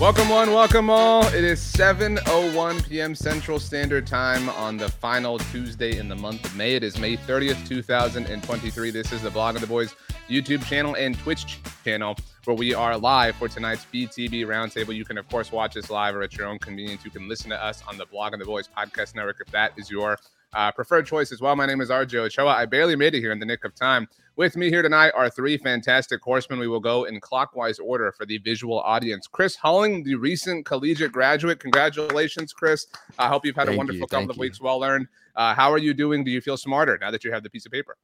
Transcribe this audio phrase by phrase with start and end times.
[0.00, 1.26] Welcome one, welcome all.
[1.26, 3.14] It is 7:01 p.m.
[3.14, 6.74] Central Standard Time on the final Tuesday in the month of May.
[6.74, 8.90] It is May 30th, 2023.
[8.90, 9.94] This is the Blogging the Boys
[10.26, 14.96] YouTube channel and Twitch channel where we are live for tonight's BTB Roundtable.
[14.96, 17.04] You can of course watch us live or at your own convenience.
[17.04, 19.90] You can listen to us on the Blogging the Boys podcast network if that is
[19.90, 20.16] your
[20.54, 21.54] uh, preferred choice as well.
[21.54, 22.54] My name is RJ Ochoa.
[22.54, 24.08] I barely made it here in the nick of time.
[24.40, 26.58] With me here tonight are three fantastic horsemen.
[26.58, 29.26] We will go in clockwise order for the visual audience.
[29.26, 31.60] Chris Halling, the recent collegiate graduate.
[31.60, 32.86] Congratulations, Chris.
[33.18, 34.40] I hope you've had Thank a wonderful you, couple of you.
[34.40, 35.08] weeks well learned.
[35.36, 36.24] Uh, how are you doing?
[36.24, 37.98] Do you feel smarter now that you have the piece of paper?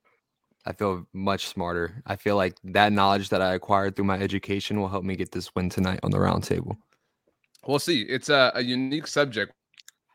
[0.67, 2.03] I feel much smarter.
[2.05, 5.33] I feel like that knowledge that I acquired through my education will help me get
[5.33, 6.77] this win tonight on the roundtable.
[7.67, 8.03] We'll see.
[8.03, 9.55] It's a, a unique subject,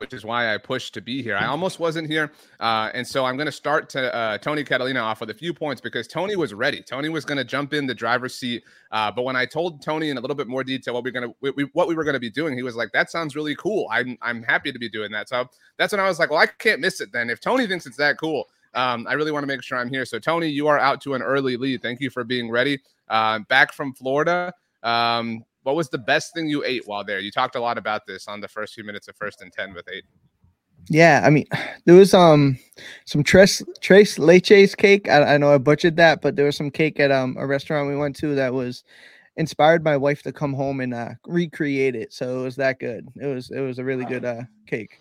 [0.02, 1.38] which is why I pushed to be here.
[1.38, 2.31] I almost wasn't here.
[2.59, 5.53] Uh, and so I'm going to start to uh, Tony Catalina off with a few
[5.53, 6.81] points because Tony was ready.
[6.81, 8.63] Tony was going to jump in the driver's seat.
[8.91, 11.29] Uh, but when I told Tony in a little bit more detail what we're going
[11.29, 13.35] to we, we, what we were going to be doing, he was like, "That sounds
[13.35, 13.88] really cool.
[13.91, 16.47] I'm I'm happy to be doing that." So that's when I was like, "Well, I
[16.47, 17.29] can't miss it then.
[17.29, 20.05] If Tony thinks it's that cool." Um, I really want to make sure I'm here.
[20.05, 21.81] So, Tony, you are out to an early lead.
[21.81, 22.79] Thank you for being ready.
[23.07, 24.53] Uh, back from Florida.
[24.81, 27.20] Um, what was the best thing you ate while there?
[27.20, 29.73] You talked a lot about this on the first few minutes of first and 10
[29.73, 30.03] with eight.
[30.90, 31.45] Yeah, I mean,
[31.86, 32.58] there was um
[33.06, 35.09] some tres tres leches cake.
[35.09, 37.88] I, I know I butchered that, but there was some cake at um a restaurant
[37.88, 38.84] we went to that was
[39.38, 42.14] inspired my wife to come home and uh, recreate it.
[42.14, 43.08] So it was that good.
[43.22, 45.00] It was it was a really good uh cake.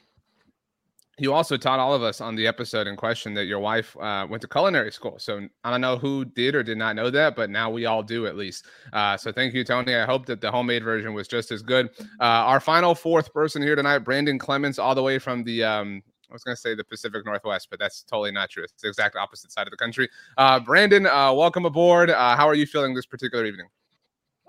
[1.20, 4.26] You also taught all of us on the episode in question that your wife uh,
[4.26, 5.18] went to culinary school.
[5.18, 8.02] So I don't know who did or did not know that, but now we all
[8.02, 8.64] do at least.
[8.94, 9.94] Uh, so thank you, Tony.
[9.94, 11.90] I hope that the homemade version was just as good.
[12.18, 16.02] Uh, our final fourth person here tonight, Brandon Clements, all the way from the um,
[16.30, 18.64] I was going to say the Pacific Northwest, but that's totally not true.
[18.64, 20.08] It's the exact opposite side of the country.
[20.38, 22.08] Uh, Brandon, uh, welcome aboard.
[22.08, 23.66] Uh, how are you feeling this particular evening?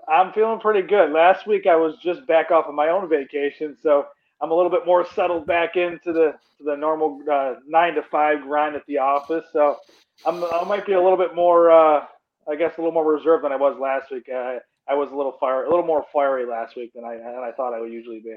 [0.08, 1.12] I'm feeling pretty good.
[1.12, 4.06] Last week I was just back off of my own vacation, so
[4.42, 8.42] I'm a little bit more settled back into the the normal uh, nine to five
[8.42, 9.44] grind at the office.
[9.52, 9.76] So
[10.26, 12.04] I'm, I might be a little bit more, uh,
[12.48, 14.28] I guess, a little more reserved than I was last week.
[14.88, 17.52] I was a little fire, a little more fiery last week than I than I
[17.56, 18.36] thought I would usually be.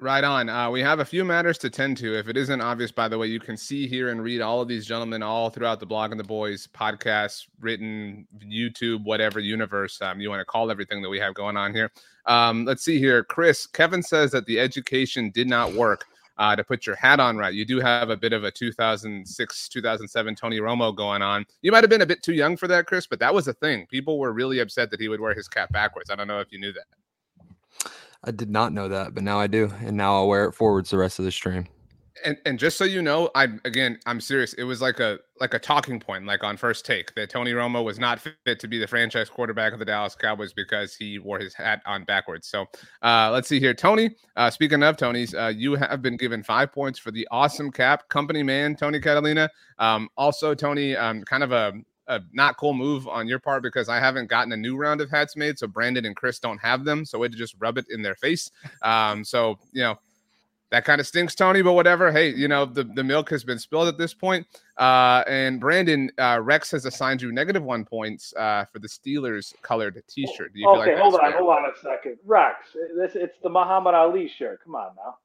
[0.00, 0.48] Right on.
[0.48, 2.18] Uh, we have a few matters to tend to.
[2.18, 4.66] If it isn't obvious, by the way, you can see here and read all of
[4.66, 10.28] these gentlemen all throughout the Blogging the Boys podcast, written, YouTube, whatever universe um, you
[10.30, 11.92] want to call everything that we have going on here.
[12.26, 13.22] Um, let's see here.
[13.22, 16.04] Chris, Kevin says that the education did not work
[16.38, 17.54] uh, to put your hat on right.
[17.54, 21.46] You do have a bit of a 2006, 2007 Tony Romo going on.
[21.62, 23.54] You might have been a bit too young for that, Chris, but that was a
[23.54, 23.86] thing.
[23.86, 26.10] People were really upset that he would wear his cap backwards.
[26.10, 26.86] I don't know if you knew that.
[28.26, 30.90] I did not know that, but now I do, and now I'll wear it forwards
[30.90, 31.66] the rest of the stream.
[32.24, 34.54] and and just so you know, I again, I'm serious.
[34.54, 37.84] It was like a like a talking point, like on first take, that Tony Romo
[37.84, 41.38] was not fit to be the franchise quarterback of the Dallas Cowboys because he wore
[41.38, 42.46] his hat on backwards.
[42.48, 42.66] So
[43.02, 44.16] uh, let's see here, Tony.
[44.36, 48.08] Uh, speaking of Tony's, uh, you have been given five points for the awesome cap,
[48.08, 49.50] company man, Tony Catalina.
[49.78, 51.72] Um, also, Tony, um, kind of a
[52.06, 55.10] a not cool move on your part because I haven't gotten a new round of
[55.10, 55.58] hats made.
[55.58, 57.04] So Brandon and Chris don't have them.
[57.04, 58.50] So way to just rub it in their face.
[58.82, 59.98] Um, so you know
[60.70, 61.62] that kind of stinks, Tony.
[61.62, 62.12] But whatever.
[62.12, 64.46] Hey, you know the, the milk has been spilled at this point.
[64.76, 69.54] Uh, and Brandon uh, Rex has assigned you negative one points uh, for the Steelers
[69.62, 70.52] colored T-shirt.
[70.52, 71.38] Do you feel okay, like hold on, fair?
[71.38, 72.18] hold on a second.
[72.24, 74.60] Rex, this it's the Muhammad Ali shirt.
[74.64, 75.16] Come on now.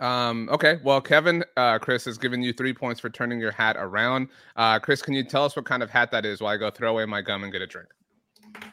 [0.00, 0.78] Um, okay.
[0.82, 4.28] Well, Kevin, uh, Chris has given you three points for turning your hat around.
[4.56, 6.70] Uh, Chris, can you tell us what kind of hat that is while I go
[6.70, 7.88] throw away my gum and get a drink?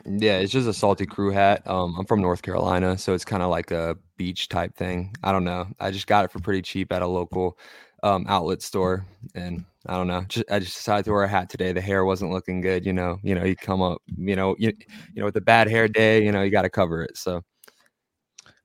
[0.06, 1.68] Yeah, it's just a salty crew hat.
[1.68, 5.13] Um, I'm from North Carolina, so it's kind of like a beach type thing.
[5.24, 5.68] I don't know.
[5.80, 7.57] I just got it for pretty cheap at a local
[8.04, 9.06] um, outlet store,
[9.36, 10.24] and I don't know.
[10.27, 11.74] Just, I just decided to wear a hat today.
[11.74, 13.19] The hair wasn't looking good, you know.
[13.24, 14.74] You know, you come up, you know, you,
[15.13, 17.18] you know, with a bad hair day, you know, you got to cover it.
[17.18, 17.44] So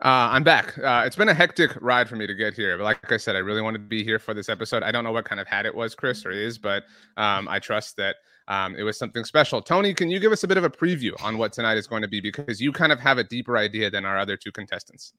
[0.00, 0.76] Uh, I'm back.
[0.76, 3.36] Uh, it's been a hectic ride for me to get here, but like I said,
[3.36, 4.82] I really wanted to be here for this episode.
[4.82, 6.82] I don't know what kind of hat it was, Chris, or is, but
[7.16, 8.16] um, I trust that
[8.48, 9.62] um, it was something special.
[9.62, 12.02] Tony, can you give us a bit of a preview on what tonight is going
[12.02, 15.14] to be because you kind of have a deeper idea than our other two contestants?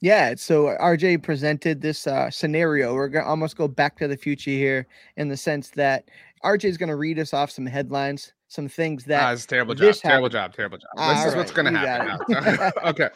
[0.00, 2.92] Yeah, so RJ presented this uh, scenario.
[2.92, 6.06] We're gonna almost go back to the future here in the sense that
[6.44, 9.22] RJ is going to read us off some headlines, some things that.
[9.22, 9.94] Ah, it's terrible job.
[9.94, 10.52] Terrible job.
[10.54, 10.90] Terrible job.
[10.96, 12.72] Ah, this is all what's going to happen now.
[12.90, 13.08] okay,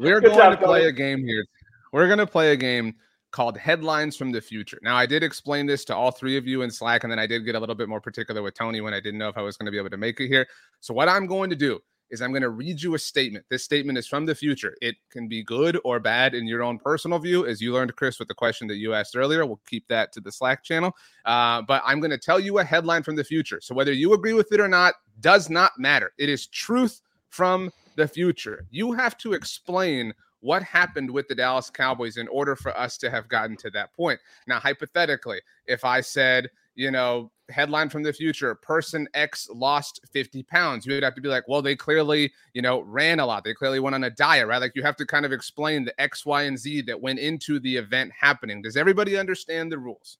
[0.00, 1.44] we're Good going job, to play a game here.
[1.92, 2.94] We're going to play a game
[3.32, 4.78] called Headlines from the Future.
[4.82, 7.26] Now, I did explain this to all three of you in Slack, and then I
[7.26, 9.42] did get a little bit more particular with Tony when I didn't know if I
[9.42, 10.46] was going to be able to make it here.
[10.80, 13.44] So, what I'm going to do is I'm going to read you a statement.
[13.50, 14.74] This statement is from the future.
[14.80, 18.18] It can be good or bad in your own personal view, as you learned, Chris,
[18.18, 19.46] with the question that you asked earlier.
[19.46, 20.92] We'll keep that to the Slack channel.
[21.24, 23.60] Uh, but I'm going to tell you a headline from the future.
[23.62, 26.12] So, whether you agree with it or not does not matter.
[26.18, 27.70] It is truth from
[28.00, 28.66] the future.
[28.70, 33.10] You have to explain what happened with the Dallas Cowboys in order for us to
[33.10, 34.18] have gotten to that point.
[34.46, 40.42] Now, hypothetically, if I said, you know, headline from the future, person X lost 50
[40.44, 43.44] pounds, you would have to be like, well, they clearly, you know, ran a lot.
[43.44, 44.62] They clearly went on a diet, right?
[44.62, 47.60] Like you have to kind of explain the X, Y, and Z that went into
[47.60, 48.62] the event happening.
[48.62, 50.16] Does everybody understand the rules?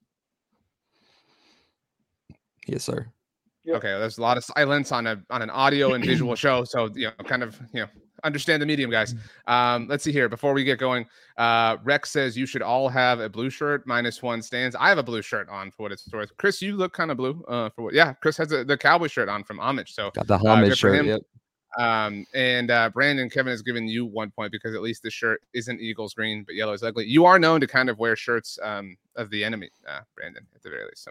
[2.67, 3.11] Yes, sir.
[3.65, 3.77] Yep.
[3.77, 6.89] Okay, there's a lot of silence on a on an audio and visual show, so
[6.95, 7.89] you know, kind of you know,
[8.25, 9.15] understand the medium, guys.
[9.47, 10.29] Um, let's see here.
[10.31, 13.87] Before we get going, uh, Rex says you should all have a blue shirt.
[13.87, 14.75] Minus one stands.
[14.79, 16.35] I have a blue shirt on for what it's worth.
[16.39, 17.45] Chris, you look kind of blue.
[17.49, 17.95] Uh, for what?
[17.95, 19.93] Yeah, Chris has a, the cowboy shirt on from Homage.
[19.93, 20.95] So Got the homage for shirt.
[20.97, 21.07] him.
[21.07, 21.21] Yep.
[21.79, 25.43] um, and uh, Brandon Kevin has given you one point because at least the shirt
[25.53, 27.05] isn't Eagles green, but yellow is ugly.
[27.07, 30.63] You are known to kind of wear shirts um, of the enemy, uh, Brandon, at
[30.63, 31.05] the very least.
[31.05, 31.11] So,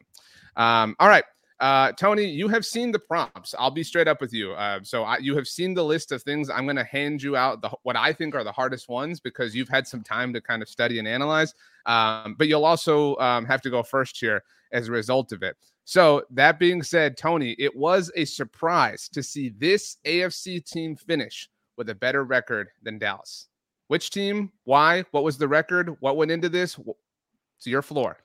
[0.62, 1.24] um, all right.
[1.59, 3.53] Uh, Tony, you have seen the prompts.
[3.59, 4.53] I'll be straight up with you.
[4.53, 6.50] Uh, so I, you have seen the list of things.
[6.50, 9.53] I'm going to hand you out the what I think are the hardest ones because
[9.53, 11.53] you've had some time to kind of study and analyze.
[11.85, 15.57] Um, but you'll also um, have to go first here as a result of it.
[15.83, 21.50] So that being said, Tony, it was a surprise to see this AFC team finish
[21.77, 23.47] with a better record than Dallas.
[23.88, 24.51] Which team?
[24.65, 25.03] Why?
[25.11, 25.97] What was the record?
[26.00, 26.79] What went into this?
[27.57, 28.17] It's your floor.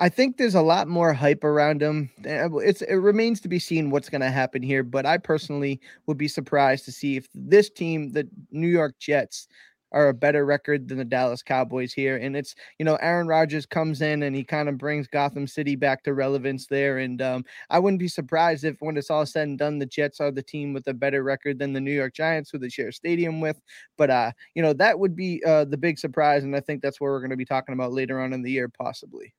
[0.00, 2.10] I think there's a lot more hype around him.
[2.26, 5.80] Uh, It's it remains to be seen what's going to happen here, but I personally
[6.06, 9.46] would be surprised to see if this team, the New York Jets,
[9.92, 12.16] are a better record than the Dallas Cowboys here.
[12.16, 15.76] And it's you know Aaron Rodgers comes in and he kind of brings Gotham City
[15.76, 16.98] back to relevance there.
[16.98, 20.18] And um, I wouldn't be surprised if when it's all said and done, the Jets
[20.20, 22.90] are the team with a better record than the New York Giants, who they share
[22.92, 23.60] stadium with.
[23.98, 27.00] But uh, you know that would be uh, the big surprise, and I think that's
[27.00, 29.34] what we're going to be talking about later on in the year, possibly.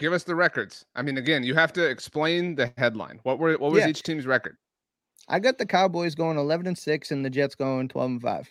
[0.00, 0.86] Give us the records.
[0.96, 3.20] I mean, again, you have to explain the headline.
[3.22, 3.88] What were what was Yeah.
[3.88, 4.56] each team's record?
[5.28, 8.48] I got the Cowboys going 11 and 6 and the Jets going 12 and 5.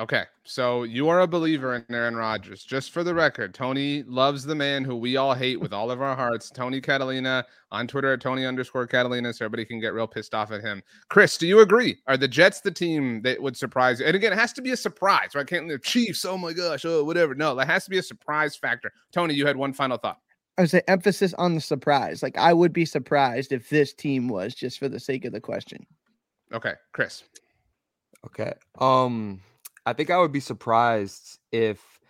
[0.00, 2.64] Okay, so you are a believer in Aaron Rodgers.
[2.64, 6.00] Just for the record, Tony loves the man who we all hate with all of
[6.00, 10.06] our hearts, Tony Catalina on Twitter at Tony underscore Catalina, so everybody can get real
[10.06, 10.82] pissed off at him.
[11.10, 11.98] Chris, do you agree?
[12.06, 14.06] Are the Jets the team that would surprise you?
[14.06, 15.46] And again, it has to be a surprise, right?
[15.46, 16.24] Can't the Chiefs?
[16.24, 17.34] Oh my gosh, oh whatever.
[17.34, 18.90] No, that has to be a surprise factor.
[19.12, 20.20] Tony, you had one final thought.
[20.56, 22.22] I would say emphasis on the surprise.
[22.22, 25.42] Like I would be surprised if this team was just for the sake of the
[25.42, 25.86] question.
[26.54, 27.24] Okay, Chris.
[28.24, 28.54] Okay.
[28.78, 29.40] Um,
[29.86, 32.00] I think I would be surprised if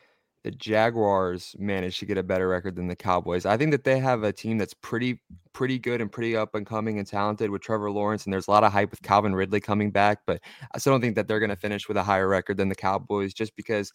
[0.42, 3.44] the Jaguars managed to get a better record than the Cowboys.
[3.44, 5.20] I think that they have a team that's pretty,
[5.52, 8.50] pretty good and pretty up and coming and talented with Trevor Lawrence, and there's a
[8.50, 10.20] lot of hype with Calvin Ridley coming back.
[10.26, 10.40] But
[10.74, 12.74] I still don't think that they're going to finish with a higher record than the
[12.74, 13.92] Cowboys, just because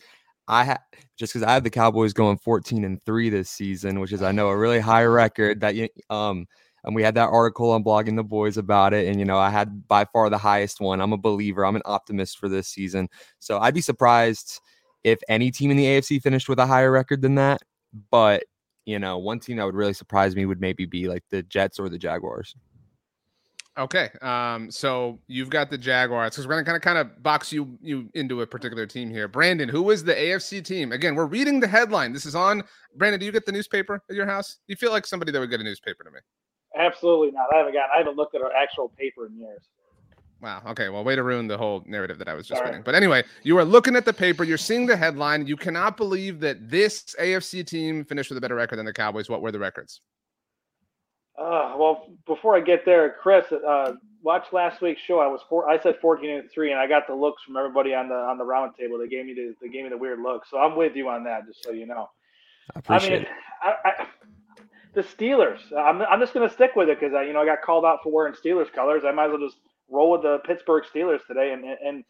[0.47, 0.83] I ha-
[1.17, 4.31] just because I have the Cowboys going 14 and three this season, which is I
[4.31, 6.45] know a really high record that you um
[6.85, 9.49] and we had that article on blogging the boys about it and you know i
[9.49, 13.09] had by far the highest one i'm a believer i'm an optimist for this season
[13.39, 14.61] so i'd be surprised
[15.03, 17.61] if any team in the afc finished with a higher record than that
[18.11, 18.43] but
[18.85, 21.79] you know one team that would really surprise me would maybe be like the jets
[21.79, 22.55] or the jaguars
[23.77, 24.09] Okay.
[24.21, 27.77] Um, so you've got the Jaguars because we're gonna kind of kind of box you
[27.81, 29.27] you into a particular team here.
[29.27, 30.93] Brandon, who is the AFC team?
[30.93, 32.13] Again, we're reading the headline.
[32.13, 32.63] This is on
[32.95, 33.19] Brandon.
[33.19, 34.59] Do you get the newspaper at your house?
[34.67, 36.19] You feel like somebody that would get a newspaper to me.
[36.75, 37.47] Absolutely not.
[37.53, 37.89] I haven't got.
[37.93, 39.61] I haven't looked at our actual paper in years.
[40.41, 40.61] Wow.
[40.67, 40.89] Okay.
[40.89, 42.69] Well, way to ruin the whole narrative that I was just Sorry.
[42.69, 42.83] reading.
[42.83, 44.43] But anyway, you are looking at the paper.
[44.43, 45.47] You're seeing the headline.
[45.47, 49.29] You cannot believe that this AFC team finished with a better record than the Cowboys.
[49.29, 50.01] What were the records?
[51.37, 55.19] Uh, well, before I get there, Chris, uh, watch last week's show.
[55.19, 57.93] I was four, I said fourteen and three, and I got the looks from everybody
[57.93, 58.97] on the on the round table.
[58.97, 60.45] They gave me the they gave me the weird look.
[60.49, 62.09] So I'm with you on that, just so you know.
[62.75, 63.27] i appreciate I mean, it
[63.61, 64.07] I, I,
[64.95, 65.59] the Steelers.
[65.77, 67.85] I'm, I'm just going to stick with it because I, you know, I got called
[67.85, 69.03] out for wearing Steelers colors.
[69.05, 69.59] I might as well just
[69.89, 71.53] roll with the Pittsburgh Steelers today.
[71.53, 72.03] And and,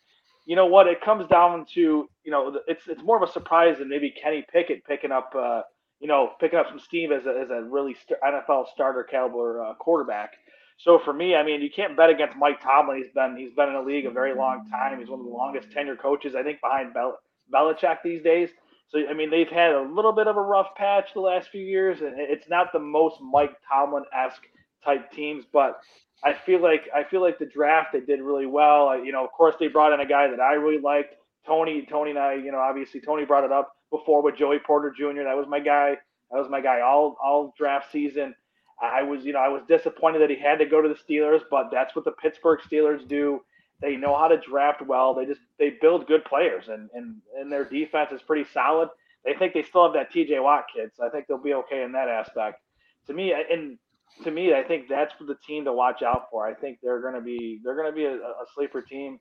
[0.45, 0.87] you know what?
[0.87, 4.45] It comes down to you know, it's it's more of a surprise than maybe Kenny
[4.51, 5.61] Pickett picking up, uh,
[5.99, 9.63] you know, picking up some steam as a as a really st- NFL starter caliber
[9.63, 10.33] uh, quarterback.
[10.77, 12.97] So for me, I mean, you can't bet against Mike Tomlin.
[12.97, 14.99] He's been he's been in the league a very long time.
[14.99, 17.19] He's one of the longest tenure coaches, I think, behind Bel-
[17.53, 18.49] Belichick these days.
[18.89, 21.61] So I mean, they've had a little bit of a rough patch the last few
[21.63, 24.43] years, and it's not the most Mike Tomlin esque
[24.83, 25.79] type teams, but
[26.23, 29.03] I feel like I feel like the draft they did really well.
[29.03, 31.15] You know, of course they brought in a guy that I really liked,
[31.45, 31.85] Tony.
[31.89, 35.23] Tony and I, you know, obviously Tony brought it up before with Joey Porter Jr.
[35.23, 35.97] That was my guy.
[36.31, 38.35] That was my guy all all draft season.
[38.81, 41.41] I was, you know, I was disappointed that he had to go to the Steelers,
[41.49, 43.41] but that's what the Pittsburgh Steelers do.
[43.81, 45.13] They know how to draft well.
[45.13, 48.89] They just they build good players, and and and their defense is pretty solid.
[49.25, 50.39] They think they still have that T.J.
[50.39, 52.61] Watt kid, so I think they'll be okay in that aspect.
[53.07, 53.77] To me, and
[54.23, 56.47] to me, I think that's for the team to watch out for.
[56.47, 59.19] I think they're going to be they're going to be a, a, sleeper team.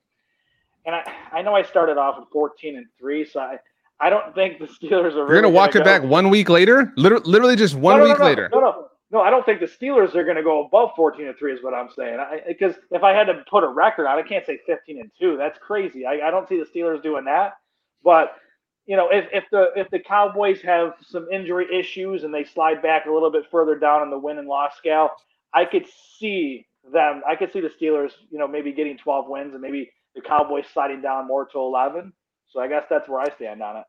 [0.85, 3.57] And I I know I started off with 14 and three, so I
[3.99, 5.17] I don't think the Steelers are.
[5.17, 5.83] You're really going to walk it go.
[5.83, 8.49] back one week later, literally, literally just one no, no, week no, later.
[8.51, 11.37] No, no, no, I don't think the Steelers are going to go above 14 and
[11.37, 11.53] three.
[11.53, 12.19] Is what I'm saying.
[12.45, 15.37] Because if I had to put a record out, I can't say 15 and two.
[15.37, 16.05] That's crazy.
[16.05, 17.53] I, I don't see the Steelers doing that.
[18.03, 18.35] But
[18.85, 22.81] you know, if, if the if the Cowboys have some injury issues and they slide
[22.81, 25.11] back a little bit further down on the win and loss scale,
[25.53, 25.85] I could
[26.19, 27.21] see them.
[27.25, 30.65] I could see the Steelers, you know, maybe getting 12 wins and maybe the Cowboys
[30.73, 32.11] sliding down more to 11.
[32.51, 33.83] So I guess that's where I stand on it.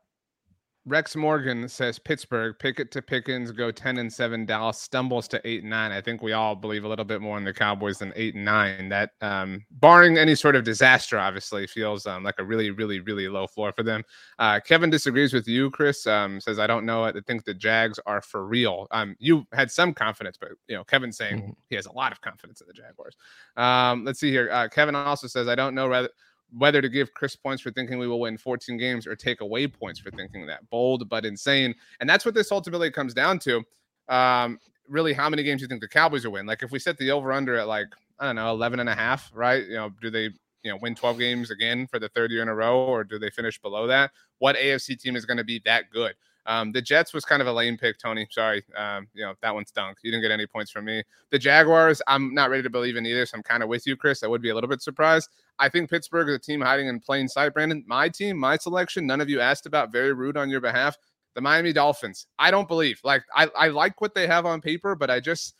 [0.87, 4.45] Rex Morgan says Pittsburgh, Pickett to Pickens, go 10 and 7.
[4.45, 5.91] Dallas stumbles to 8 and 9.
[5.91, 8.45] I think we all believe a little bit more in the Cowboys than 8 and
[8.45, 8.89] 9.
[8.89, 13.27] That, um, barring any sort of disaster, obviously feels um, like a really, really, really
[13.27, 14.01] low floor for them.
[14.39, 16.07] Uh, Kevin disagrees with you, Chris.
[16.07, 17.03] Um, says, I don't know.
[17.03, 18.87] I think the Jags are for real.
[18.91, 21.51] Um, you had some confidence, but, you know, Kevin's saying mm-hmm.
[21.69, 23.17] he has a lot of confidence in the Jaguars.
[23.57, 24.49] Um, let's see here.
[24.49, 26.09] Uh, Kevin also says, I don't know rather
[26.51, 29.67] whether to give Chris points for thinking we will win 14 games or take away
[29.67, 30.69] points for thinking that.
[30.69, 31.75] Bold but insane.
[31.99, 33.63] And that's what this ultimately comes down to.
[34.07, 36.45] Um, really, how many games do you think the Cowboys will win?
[36.45, 37.87] Like, if we set the over under at like,
[38.19, 39.65] I don't know, 11 and a half, right?
[39.65, 40.29] You know, do they,
[40.63, 43.19] you know, win 12 games again for the third year in a row or do
[43.19, 44.11] they finish below that?
[44.39, 46.15] What AFC team is going to be that good?
[46.47, 48.25] Um, the Jets was kind of a lame pick, Tony.
[48.31, 48.63] Sorry.
[48.75, 49.97] Um, you know, that one stunk.
[50.01, 51.03] You didn't get any points from me.
[51.29, 53.25] The Jaguars, I'm not ready to believe in either.
[53.25, 54.23] So I'm kind of with you, Chris.
[54.23, 55.29] I would be a little bit surprised.
[55.59, 57.83] I think Pittsburgh is a team hiding in plain sight, Brandon.
[57.87, 60.95] My team, my selection, none of you asked about, very rude on your behalf.
[61.35, 62.27] The Miami Dolphins.
[62.39, 62.99] I don't believe.
[63.03, 65.53] Like, I, I like what they have on paper, but I just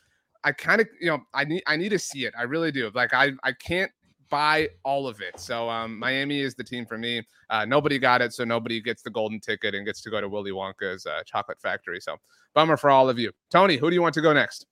[0.44, 2.34] I kind of, you know, I need I need to see it.
[2.38, 2.90] I really do.
[2.94, 3.90] Like I I can't
[4.30, 5.40] buy all of it.
[5.40, 7.26] So um, Miami is the team for me.
[7.50, 10.28] Uh, nobody got it, so nobody gets the golden ticket and gets to go to
[10.28, 12.00] Willy Wonka's uh, chocolate factory.
[12.00, 12.16] So
[12.54, 13.32] bummer for all of you.
[13.50, 14.66] Tony, who do you want to go next?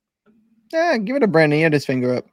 [0.72, 1.56] Yeah, give it to Brandon.
[1.56, 2.26] He had his finger up.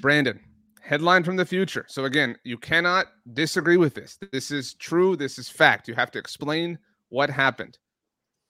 [0.00, 0.40] Brandon,
[0.84, 1.86] headline from the future.
[1.88, 4.18] So again, you cannot disagree with this.
[4.32, 5.16] This is true.
[5.16, 5.88] This is fact.
[5.88, 7.78] You have to explain what happened.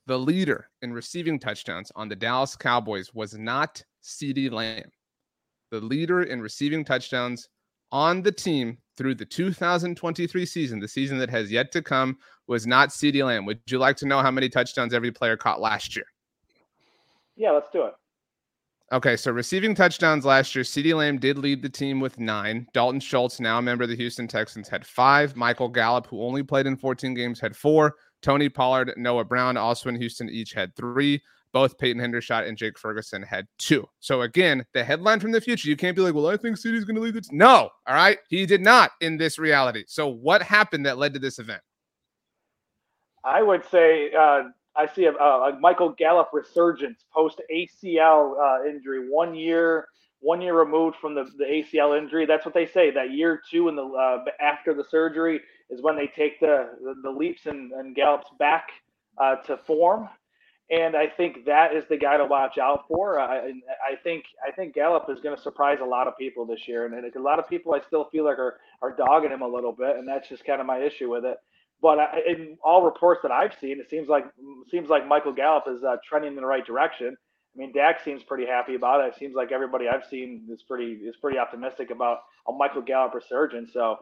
[0.07, 4.91] The leader in receiving touchdowns on the Dallas Cowboys was not CeeDee Lamb.
[5.71, 7.49] The leader in receiving touchdowns
[7.93, 12.67] on the team through the 2023 season, the season that has yet to come, was
[12.67, 13.47] not CeeDee Lamb.
[13.47, 16.07] Would you like to know how many touchdowns every player caught last year?
[17.37, 17.95] Yeah, let's do it.
[18.95, 22.65] Okay, so receiving touchdowns last year, CeeDee Lamb did lead the team with nine.
[22.73, 25.35] Dalton Schultz, now a member of the Houston Texans, had five.
[25.35, 27.97] Michael Gallup, who only played in 14 games, had four.
[28.23, 31.21] Tony Pollard, Noah Brown, also in Houston, each had three
[31.53, 33.89] both Peyton Hendershot and Jake Ferguson had two.
[34.01, 36.85] So again, the headline from the future, you can't be like, well, I think CeeDee's
[36.85, 37.31] going to lead this.
[37.31, 39.85] No, all right, he did not in this reality.
[39.87, 41.63] So what happened that led to this event?
[43.23, 44.43] I would say uh,
[44.77, 49.87] I see a, a, Michael Gallup resurgence post ACL uh, injury, one year,
[50.21, 52.27] one year removed from the, the ACL injury.
[52.27, 52.91] That's what they say.
[52.91, 55.41] That year two in the uh, after the surgery
[55.71, 58.69] is when they take the the, the leaps and, and Gallup's back
[59.19, 60.09] uh, to form
[60.71, 63.21] and I think that is the guy to watch out for.
[63.21, 66.67] I, I think I think Gallup is going to surprise a lot of people this
[66.67, 69.49] year, and a lot of people I still feel like are are dogging him a
[69.49, 71.37] little bit, and that's just kind of my issue with it.
[71.85, 74.25] But in all reports that I've seen, it seems like
[74.71, 77.09] seems like Michael Gallup is uh, trending in the right direction.
[77.15, 79.09] I mean, Dak seems pretty happy about it.
[79.09, 83.13] It seems like everybody I've seen is pretty is pretty optimistic about a Michael Gallup
[83.13, 83.75] resurgence.
[83.75, 83.99] So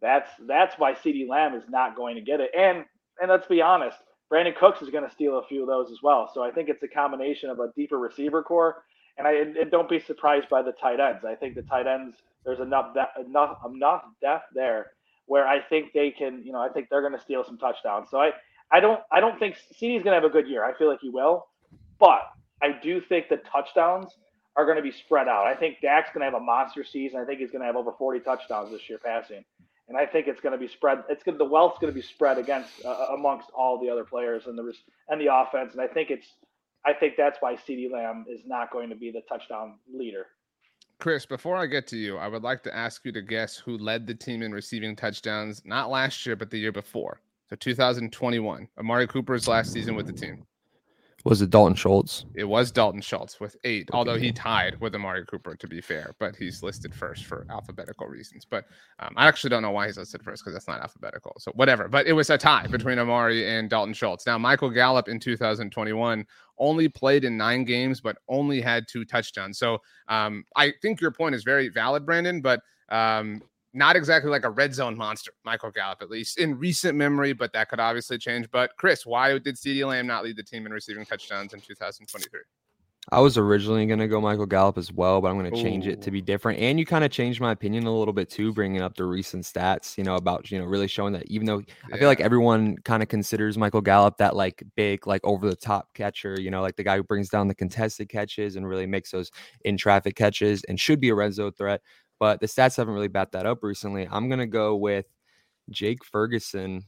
[0.00, 2.50] that's that's why CeeDee Lamb is not going to get it.
[2.58, 2.86] And
[3.20, 3.98] and let's be honest,
[4.32, 6.30] Brandin Cooks is going to steal a few of those as well.
[6.32, 8.84] So I think it's a combination of a deeper receiver corps,
[9.18, 11.26] and I and don't be surprised by the tight ends.
[11.26, 12.16] I think the tight ends
[12.46, 14.92] there's enough enough enough depth there
[15.26, 18.08] where I think they can, you know, I think they're going to steal some touchdowns.
[18.10, 18.32] So I
[18.70, 20.64] I don't I don't think CeeDee's going to have a good year.
[20.64, 21.46] I feel like he will,
[21.98, 22.22] but
[22.62, 24.16] I do think the touchdowns
[24.56, 25.46] are going to be spread out.
[25.46, 27.20] I think Dak's going to have a monster season.
[27.20, 29.44] I think he's going to have over 40 touchdowns this year passing
[29.88, 31.04] and I think it's going to be spread.
[31.10, 34.46] It's going the wealth's going to be spread against uh, amongst all the other players
[34.46, 34.72] and the
[35.08, 35.72] and the offense.
[35.72, 36.26] And I think it's
[36.84, 40.26] I think that's why CeeDee Lamb is not going to be the touchdown leader.
[41.02, 43.76] Chris, before I get to you, I would like to ask you to guess who
[43.76, 47.20] led the team in receiving touchdowns, not last year, but the year before.
[47.50, 50.46] So 2021, Amari Cooper's last season with the team.
[51.24, 52.24] Was it Dalton Schultz?
[52.34, 56.16] It was Dalton Schultz with eight, although he tied with Amari Cooper, to be fair,
[56.18, 58.44] but he's listed first for alphabetical reasons.
[58.44, 58.64] But
[58.98, 61.34] um, I actually don't know why he's listed first because that's not alphabetical.
[61.38, 61.88] So whatever.
[61.88, 64.26] But it was a tie between Amari and Dalton Schultz.
[64.26, 66.26] Now, Michael Gallup in 2021
[66.58, 69.58] only played in nine games, but only had two touchdowns.
[69.58, 73.42] So um, I think your point is very valid, Brandon, but um,
[73.74, 77.52] not exactly like a red zone monster, Michael Gallup, at least in recent memory, but
[77.52, 78.50] that could obviously change.
[78.50, 82.40] But Chris, why did CeeDee Lamb not lead the team in receiving touchdowns in 2023?
[83.10, 85.88] I was originally going to go Michael Gallup as well, but I'm going to change
[85.88, 86.60] it to be different.
[86.60, 89.42] And you kind of changed my opinion a little bit too, bringing up the recent
[89.42, 91.74] stats, you know, about, you know, really showing that even though yeah.
[91.92, 95.56] I feel like everyone kind of considers Michael Gallup that like big, like over the
[95.56, 98.86] top catcher, you know, like the guy who brings down the contested catches and really
[98.86, 99.32] makes those
[99.64, 101.80] in traffic catches and should be a red zone threat
[102.22, 104.06] but the stats haven't really backed that up recently.
[104.08, 105.06] I'm going to go with
[105.70, 106.84] Jake Ferguson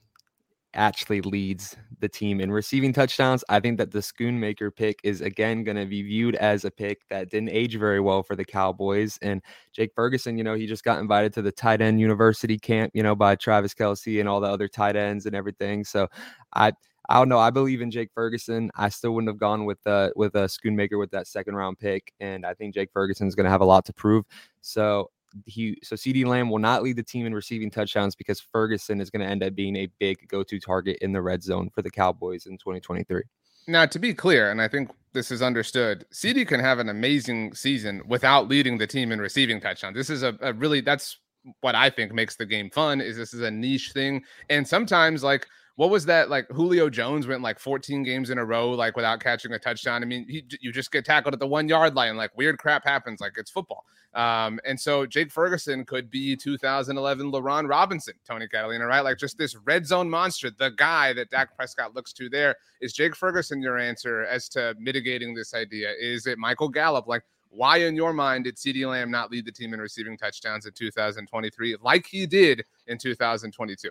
[0.74, 3.42] actually leads the team in receiving touchdowns.
[3.48, 7.00] I think that the Schoonmaker pick is again going to be viewed as a pick
[7.08, 9.18] that didn't age very well for the Cowboys.
[9.22, 12.92] And Jake Ferguson, you know, he just got invited to the tight end university camp,
[12.94, 15.82] you know, by Travis Kelce and all the other tight ends and everything.
[15.82, 16.06] So
[16.54, 16.74] I
[17.08, 17.40] I don't know.
[17.40, 18.70] I believe in Jake Ferguson.
[18.76, 22.12] I still wouldn't have gone with uh with a Schoonmaker with that second round pick,
[22.20, 24.24] and I think Jake Ferguson is going to have a lot to prove.
[24.60, 25.10] So
[25.46, 29.10] he so CeeDee Lamb will not lead the team in receiving touchdowns because Ferguson is
[29.10, 31.90] going to end up being a big go-to target in the red zone for the
[31.90, 33.22] Cowboys in 2023.
[33.66, 37.54] Now, to be clear, and I think this is understood, CeeDee can have an amazing
[37.54, 39.96] season without leading the team in receiving touchdowns.
[39.96, 41.18] This is a, a really that's
[41.60, 43.00] what I think makes the game fun.
[43.00, 47.26] Is this is a niche thing, and sometimes like what was that like Julio Jones
[47.26, 50.02] went like 14 games in a row like without catching a touchdown.
[50.02, 52.84] I mean, he, you just get tackled at the 1 yard line like weird crap
[52.84, 53.84] happens like it's football.
[54.14, 59.00] Um, and so Jake Ferguson could be 2011 Laurent Robinson, Tony Catalina, right?
[59.00, 62.54] Like just this red zone monster, the guy that Dak Prescott looks to there.
[62.80, 65.92] Is Jake Ferguson your answer as to mitigating this idea?
[66.00, 67.08] Is it Michael Gallup?
[67.08, 70.66] Like why in your mind did CeeDee Lamb not lead the team in receiving touchdowns
[70.66, 73.90] in 2023 like he did in 2022?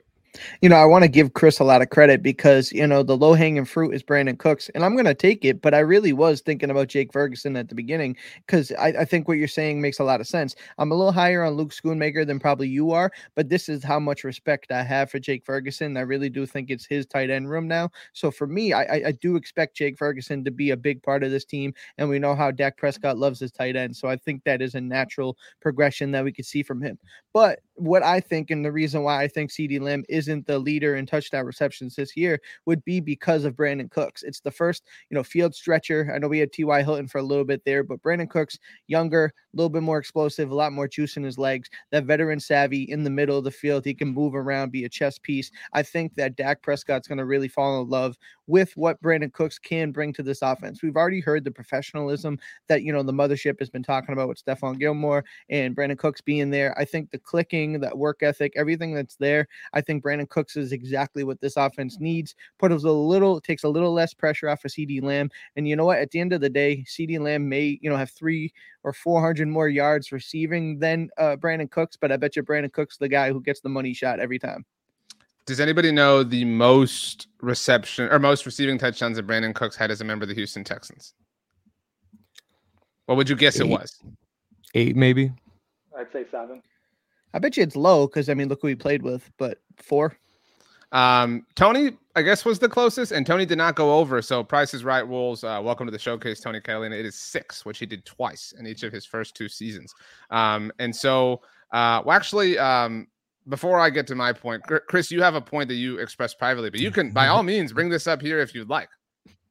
[0.62, 3.16] You know, I want to give Chris a lot of credit because, you know, the
[3.16, 5.62] low hanging fruit is Brandin Cooks, and I'm going to take it.
[5.62, 8.16] But I really was thinking about Jake Ferguson at the beginning
[8.46, 10.56] because I, I, think what you're saying makes a lot of sense.
[10.80, 14.00] I'm a little higher on Luke Schoonmaker than probably you are, but this is how
[14.00, 15.98] much respect I have for Jake Ferguson.
[15.98, 17.90] I really do think it's his tight end room now.
[18.14, 21.32] So for me, I, I do expect Jake Ferguson to be a big part of
[21.32, 21.74] this team.
[21.98, 23.96] And we know how Dak Prescott loves his tight end.
[23.96, 26.98] So I think that is a natural progression that we could see from him.
[27.34, 30.96] But what I think, and the reason why I think CeeDee Lamb isn't the leader
[30.96, 34.24] in touchdown receptions this year, would be because of Brandin Cooks.
[34.24, 36.12] It's the first, you know, field stretcher.
[36.14, 36.84] I know we had T.Y.
[36.84, 40.50] Hilton for a little bit there, but Brandin Cooks, younger, a little bit more explosive,
[40.50, 41.70] a lot more juice in his legs.
[41.92, 44.90] That veteran savvy in the middle of the field, he can move around, be a
[44.90, 45.52] chess piece.
[45.74, 49.60] I think that Dak Prescott's going to really fall in love with what Brandin Cooks
[49.60, 50.82] can bring to this offense.
[50.82, 54.44] We've already heard the professionalism that you know the mothership has been talking about with
[54.44, 56.78] Stephon Gilmore and Brandin Cooks being there.
[56.78, 59.48] I think the clicking that work ethic, everything that's there.
[59.74, 62.36] I think Brandin Cooks is exactly what this offense needs.
[62.60, 65.30] Put a little, takes a little less pressure off of CeeDee Lamb.
[65.56, 66.00] And you know what?
[66.00, 69.43] At the end of the day, CeeDee Lamb may, you know, have three or 400
[69.50, 73.32] more yards receiving than uh, Brandin Cooks, but I bet you Brandin Cooks the guy
[73.32, 74.66] who gets the money shot every time.
[75.46, 80.00] Does anybody know the most reception or most receiving touchdowns that Brandin Cooks had as
[80.00, 81.14] a member of the Houston Texans?
[83.06, 83.66] What would you guess Eight.
[83.66, 84.00] it was?
[84.74, 85.34] Eight, maybe.
[85.98, 86.62] I'd say seven.
[87.34, 90.16] I bet you it's low because I mean, look who he played with, but four.
[90.94, 94.22] Um, Tony, I guess, was the closest, and Tony did not go over.
[94.22, 95.44] So, Price is Right rules.
[95.44, 96.96] Uh, welcome to the showcase, Tony Catalina.
[96.96, 99.94] It is six, which he did twice in each of his first two seasons.
[100.30, 103.08] Um, and so, uh, well, actually, um,
[103.50, 106.70] before I get to my point, Chris, you have a point that you expressed privately,
[106.70, 108.90] but you can, by all means, bring this up here if you'd like.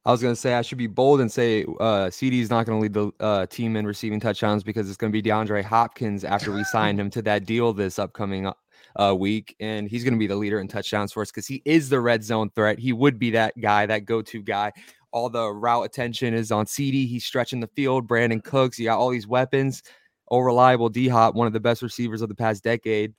[0.05, 2.66] I was going to say I should be bold and say uh, CeeDee is not
[2.66, 5.62] going to lead the uh, team in receiving touchdowns because it's going to be DeAndre
[5.62, 8.50] Hopkins after we signed him to that deal this upcoming
[8.96, 11.62] uh, week, and he's going to be the leader in touchdowns for us because he
[11.64, 12.78] is the red zone threat.
[12.78, 14.72] He would be that guy, that go-to guy.
[15.12, 17.07] All the route attention is on CeeDee.
[17.07, 18.09] He's stretching the field.
[18.09, 19.83] Brandin Cooks, you got all these weapons.
[20.31, 23.12] Oh, reliable D Hop, one of the best receivers of the past decade.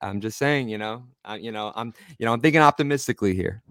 [0.00, 3.62] I'm just saying, you know, I, you know, I'm, you know, I'm thinking optimistically here.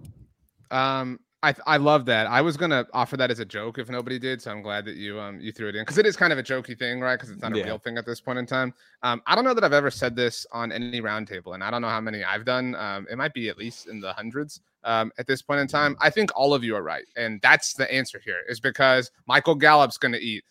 [0.72, 2.26] Um, I I love that.
[2.28, 4.96] I was gonna offer that as a joke if nobody did, so I'm glad that
[4.96, 7.16] you um you threw it in because it is kind of a jokey thing, right?
[7.16, 7.66] Because it's not a yeah.
[7.66, 8.74] real thing at this point in time.
[9.04, 11.82] Um, I don't know that I've ever said this on any roundtable, and I don't
[11.82, 12.74] know how many I've done.
[12.76, 14.62] Um, it might be at least in the hundreds.
[14.84, 17.74] Um, at this point in time, I think all of you are right, and that's
[17.74, 18.42] the answer here.
[18.50, 20.44] Is because Michael Gallup's going to eat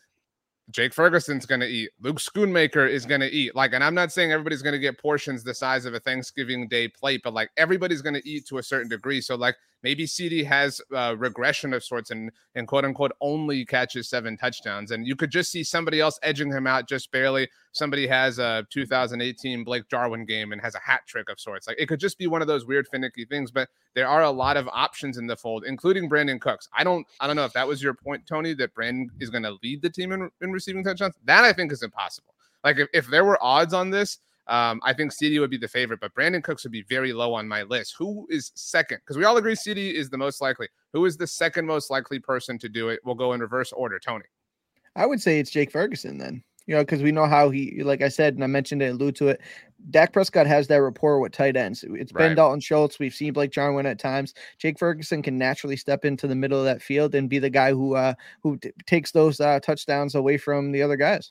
[0.71, 1.91] Jake Ferguson's going to eat.
[2.01, 3.55] Luke Schoonmaker is going to eat.
[3.55, 6.67] Like, and I'm not saying everybody's going to get portions the size of a Thanksgiving
[6.67, 9.21] Day plate, but like everybody's going to eat to a certain degree.
[9.21, 14.09] So, like, maybe CeeDee has a regression of sorts and, and quote unquote only catches
[14.09, 14.91] seven touchdowns.
[14.91, 17.49] And you could just see somebody else edging him out just barely.
[17.73, 21.67] Somebody has a 2018 Blake Jarwin game and has a hat trick of sorts.
[21.67, 24.31] Like, it could just be one of those weird, finicky things, but there are a
[24.31, 26.69] lot of options in the fold, including Brandin Cooks.
[26.77, 29.45] I don't, I don't know if that was your point, Tony, that Brandon is going
[29.45, 31.15] to lead the team in, in receiving touchdowns.
[31.25, 32.35] That I think is impossible.
[32.65, 35.69] Like if, if there were odds on this, um, I think CeeDee would be the
[35.69, 37.95] favorite, but Brandin Cooks would be very low on my list.
[37.99, 38.99] Who is second?
[38.99, 40.69] Because we all agree CeeDee is the most likely.
[40.93, 43.01] Who is the second most likely person to do it?
[43.05, 43.99] We'll go in reverse order.
[43.99, 44.25] Tony.
[44.95, 46.43] I would say it's Jake Ferguson then.
[46.67, 49.15] You know, because we know how he, like I said, and I mentioned it, allude
[49.17, 49.41] to it.
[49.91, 51.85] Dak Prescott has that rapport with tight ends.
[51.85, 52.29] It's right.
[52.29, 52.99] been Dalton Schultz.
[52.99, 54.35] We've seen Blake Jarwin at times.
[54.59, 57.71] Jake Ferguson can naturally step into the middle of that field and be the guy
[57.71, 61.31] who uh, who t- takes those uh, touchdowns away from the other guys.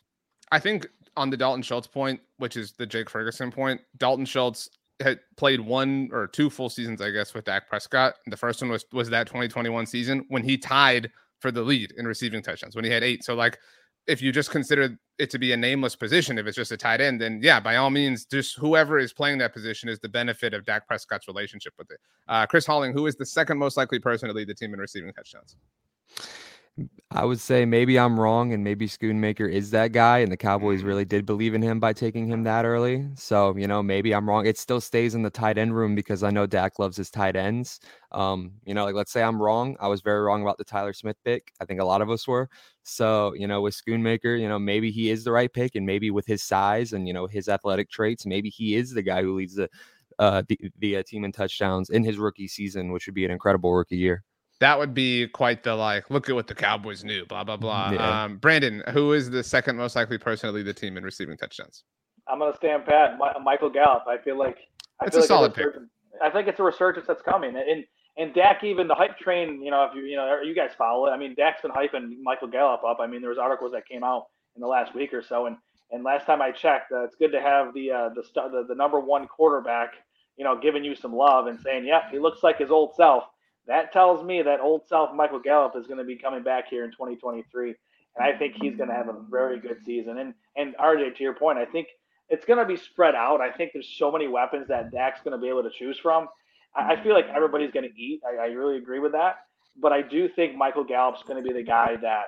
[0.52, 4.70] I think on the Dalton Schultz point, which is the Jake Ferguson point, Dalton Schultz
[5.02, 8.16] had played one or two full seasons, I guess, with Dak Prescott.
[8.28, 12.08] The first one was was that 2021 season when he tied for the lead in
[12.08, 13.24] receiving touchdowns when he had eight.
[13.24, 13.60] So like
[14.08, 17.02] if you just consider it to be a nameless position, if it's just a tight
[17.02, 20.54] end, then yeah, by all means, just whoever is playing that position is the benefit
[20.54, 22.00] of Dak Prescott's relationship with it.
[22.28, 24.80] Uh, Chris Halling, who is the second most likely person to lead the team in
[24.80, 25.56] receiving touchdowns?
[27.12, 30.82] I would say maybe I'm wrong, and maybe Schoonmaker is that guy, and the Cowboys
[30.82, 30.88] Mm-hmm.
[30.88, 33.08] really did believe in him by taking him that early.
[33.16, 34.46] So you know, maybe I'm wrong.
[34.46, 37.38] It still stays in the tight end room because I know Dak loves his tight
[37.38, 37.80] ends.
[38.12, 39.78] Um, you know, like let's say I'm wrong.
[39.80, 41.54] I was very wrong about the Tyler Smith pick.
[41.62, 42.50] I think a lot of us were.
[42.84, 46.12] So you know, with Schoonmaker, you know, maybe he is the right pick, and maybe
[46.12, 49.36] with his size and you know his athletic traits, maybe he is the guy who
[49.36, 49.70] leads the
[50.20, 53.32] uh the, the uh, team in touchdowns in his rookie season, which would be an
[53.32, 54.24] incredible rookie year.
[54.62, 57.92] That would be quite the like, look at what the Cowboys knew, blah, blah, blah.
[57.92, 58.24] Yeah.
[58.24, 61.36] Um, Brandon, who is the second most likely person to lead the team in receiving
[61.38, 61.84] touchdowns?
[62.28, 63.18] I'm gonna stand pat.
[63.20, 64.06] Mi- Michael Gallup.
[64.08, 64.58] I feel like
[65.02, 65.68] I It's feel a like solid pick.
[66.22, 67.84] I think it's a resurgence that's coming, and
[68.18, 69.62] and Dak even the hype train.
[69.62, 71.12] You know, if you you know you guys follow it.
[71.12, 72.98] I mean, Dak's been hyping Michael Gallup up.
[73.00, 75.58] I mean, there was articles that came out in the last week or so, and
[75.92, 78.66] and last time I checked, uh, it's good to have the uh, the, st- the
[78.68, 79.94] the number one quarterback.
[80.38, 83.26] You know, giving you some love and saying, "Yeah, he looks like his old self."
[83.68, 86.84] That tells me that old self Michael Gallup is going to be coming back here
[86.84, 90.20] in 2023, and I think he's going to have a very good season.
[90.20, 91.88] And and RJ, to your point, I think
[92.30, 93.42] it's going to be spread out.
[93.42, 96.28] I think there's so many weapons that Dak's going to be able to choose from.
[96.76, 98.22] I, I feel like everybody's going to eat.
[98.26, 99.38] I, I really agree with that.
[99.78, 102.26] But I do think Michael Gallup's going to be the guy that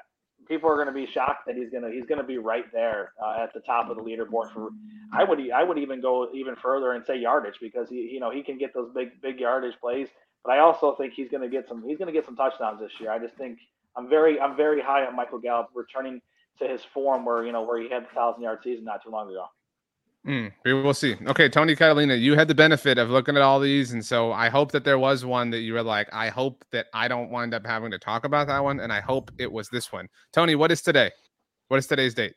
[0.47, 2.65] people are going to be shocked that he's going to he's going to be right
[2.73, 4.69] there uh, at the top of the leaderboard for.
[5.13, 8.31] I would I would even go even further and say yardage because he you know
[8.31, 10.07] he can get those big big yardage plays.
[10.47, 12.79] But I also think he's going to get some he's going to get some touchdowns
[12.79, 13.11] this year.
[13.11, 13.59] I just think
[13.97, 16.21] I'm very I'm very high on Michael Gallup returning
[16.59, 19.09] to his form where you know where he had the thousand yard season not too
[19.09, 19.45] long ago.
[20.25, 21.15] Mm, we will see.
[21.27, 24.47] Okay, Tony Catalina, you had the benefit of looking at all these, and so I
[24.47, 27.53] hope that there was one that you were like, I hope that I don't wind
[27.53, 30.07] up having to talk about that one, and I hope it was this one.
[30.33, 31.11] Tony, what is today?
[31.67, 32.35] What is today's date?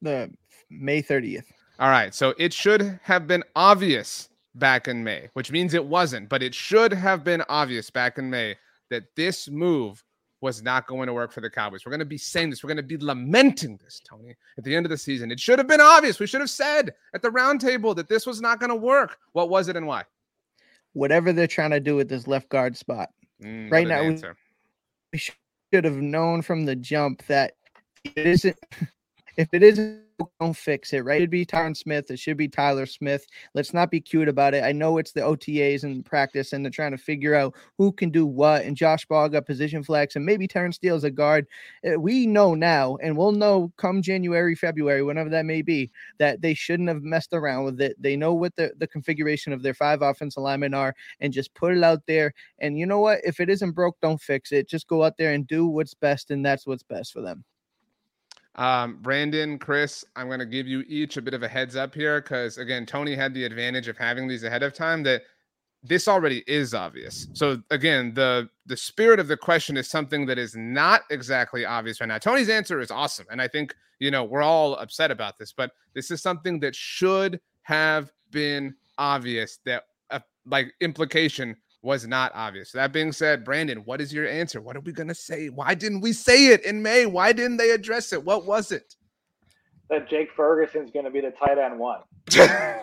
[0.00, 0.30] The
[0.70, 1.44] May 30th.
[1.78, 6.28] All right, so it should have been obvious back in May, which means it wasn't,
[6.28, 8.56] but it should have been obvious back in May
[8.90, 10.02] that this move
[10.40, 11.86] was not going to work for the Cowboys.
[11.86, 12.62] We're going to be saying this.
[12.64, 15.30] We're going to be lamenting this, Tony, at the end of the season.
[15.30, 16.18] It should have been obvious.
[16.18, 19.18] We should have said at the roundtable that this was not going to work.
[19.32, 20.02] What was it and why?
[20.94, 23.10] Whatever they're trying to do with this left guard spot.
[23.42, 27.52] Mm, Right now, we- should have known from the jump that
[28.04, 28.56] it isn't
[29.36, 30.02] if it isn't
[30.40, 33.90] don't fix it right it'd be Tyron Smith it should be Tyler Smith let's not
[33.90, 36.98] be cute about it I know it's the OTAs and practice and they're trying to
[36.98, 40.76] figure out who can do what and Josh Ball got position flex and maybe Terence
[40.76, 41.46] Steele's a guard
[41.86, 46.40] Uh, we know now and we'll know come January February whenever that may be that
[46.40, 49.74] they shouldn't have messed around with it they know what the, the configuration of their
[49.74, 52.32] five offensive linemen are and just put it out there
[52.62, 53.20] and you know what?
[53.24, 54.68] If it isn't broke, don't fix it.
[54.68, 57.44] Just go out there and do what's best, and that's what's best for them.
[58.56, 61.94] Um, Brandon, Chris, I'm going to give you each a bit of a heads up
[61.94, 65.22] here because, again, Tony had the advantage of having these ahead of time that
[65.82, 67.26] this already is obvious.
[67.32, 72.00] So again, the the spirit of the question is something that is not exactly obvious
[72.00, 72.18] right now.
[72.18, 75.72] Tony's answer is awesome, and I think you know we're all upset about this, but
[75.94, 79.58] this is something that should have been obvious.
[79.64, 82.72] That uh, like implication was not obvious.
[82.72, 84.60] That being said, Brandon, what is your answer?
[84.60, 85.48] What are we gonna say?
[85.48, 87.06] Why didn't we say it in May?
[87.06, 88.24] Why didn't they address it?
[88.24, 88.94] What was it?
[89.90, 92.00] That Jake Ferguson's going to be the tight end one.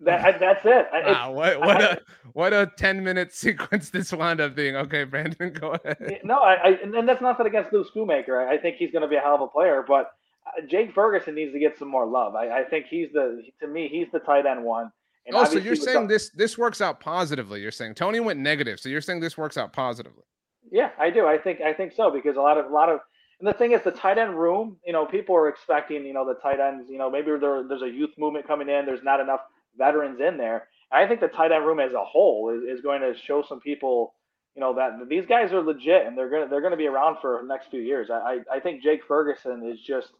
[0.00, 0.86] That, that's it.
[0.92, 1.98] Wow, what what I, a
[2.32, 4.76] what a ten minute sequence this wound up being.
[4.76, 6.20] Okay, Brandon, go ahead.
[6.24, 8.46] No, I, I and that's nothing against Luke Schoonmaker.
[8.46, 10.10] I, I think he's going to be a hell of a player, but
[10.46, 12.34] uh, Jake Ferguson needs to get some more love.
[12.34, 14.92] I, I think he's the to me he's the tight end one.
[15.26, 17.60] And oh, so you're saying this this works out positively?
[17.60, 20.24] You're saying Tony went negative, so you're saying this works out positively?
[20.70, 21.26] Yeah, I do.
[21.26, 23.00] I think I think so because a lot of a lot of
[23.40, 24.76] and the thing is the tight end room.
[24.86, 26.86] You know, people are expecting you know the tight ends.
[26.90, 28.86] You know, maybe there, there's a youth movement coming in.
[28.86, 29.40] There's not enough
[29.76, 30.68] veterans in there.
[30.92, 33.60] I think the tight end room as a whole is, is going to show some
[33.60, 34.14] people,
[34.54, 37.40] you know, that these guys are legit and they're gonna they're gonna be around for
[37.42, 38.10] the next few years.
[38.10, 40.10] I I think Jake Ferguson is just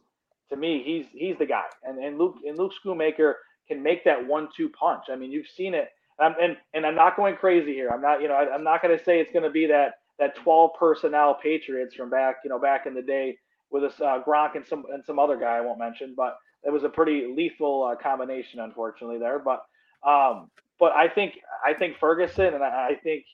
[0.49, 3.35] to me he's he's the guy, and and Luke and Luke Schoonmaker
[3.67, 5.05] can make that one-two punch.
[5.11, 7.89] I mean, you've seen it, and and, and I'm not going crazy here.
[7.89, 9.95] I'm not you know I, I'm not going to say it's going to be that
[10.19, 13.37] that 12 personnel Patriots from back you know back in the day
[13.71, 16.71] with us uh, Gronk and some and some other guy I won't mention, but it
[16.71, 19.39] was a pretty lethal uh, combination, unfortunately there.
[19.39, 19.63] But
[20.07, 20.49] um,
[20.79, 21.33] but I think
[21.65, 23.25] I think Ferguson and I, I think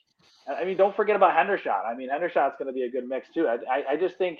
[0.48, 1.86] I mean don't forget about Hendershot.
[1.86, 3.48] I mean Hendershot's going to be a good mix too.
[3.48, 4.38] I, I, I just think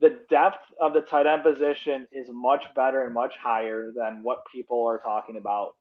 [0.00, 4.42] the depth of the tight end position is much better and much higher than what
[4.52, 5.74] people are talking about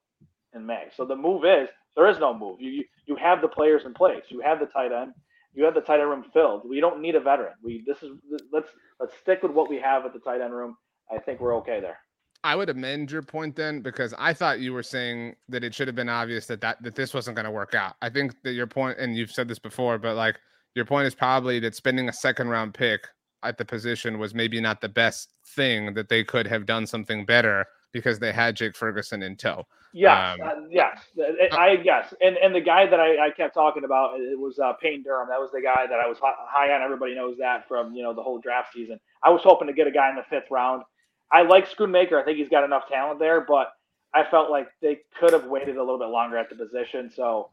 [0.54, 0.86] in May.
[0.96, 2.62] So the move is there is no move.
[2.62, 4.24] You you, have the players in place.
[4.30, 5.14] You have the tight end.
[5.54, 6.68] You have the tight end room filled.
[6.68, 7.54] We don't need a veteran.
[7.64, 8.12] We this is
[8.52, 10.78] let's let's stick with what we have at the tight end room.
[11.12, 11.98] I think we're okay there.
[12.44, 15.88] I would amend your point then because I thought you were saying that it should
[15.88, 17.96] have been obvious that that, that this wasn't going to work out.
[18.04, 20.38] I think that your point, and you've said this before, but like
[20.76, 23.08] your point is probably that spending a second round pick
[23.46, 27.26] at the position was maybe not the best thing that they could have done something
[27.26, 29.66] better because they had Jake Ferguson in tow.
[29.94, 33.54] Yeah, um, uh, yes, uh, I yes, and and the guy that I, I kept
[33.54, 35.30] talking about it was uh, Payne Durham.
[35.30, 36.82] That was the guy that I was high on.
[36.82, 39.00] Everybody knows that from you know the whole draft season.
[39.24, 40.84] I was hoping to get a guy in the fifth round.
[41.32, 42.22] I like Schoonmaker.
[42.22, 43.72] I think he's got enough talent there, but
[44.14, 47.10] I felt like they could have waited a little bit longer at the position.
[47.14, 47.52] So,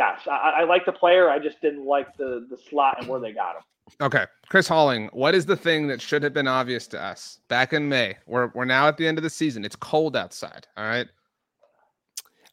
[0.00, 1.30] yes, I, I like the player.
[1.30, 3.62] I just didn't like the the slot and where they got him.
[4.00, 7.72] Okay, Chris Halling, what is the thing that should have been obvious to us back
[7.72, 8.16] in May?
[8.26, 9.64] We're we're now at the end of the season.
[9.64, 10.66] It's cold outside.
[10.76, 11.06] All right.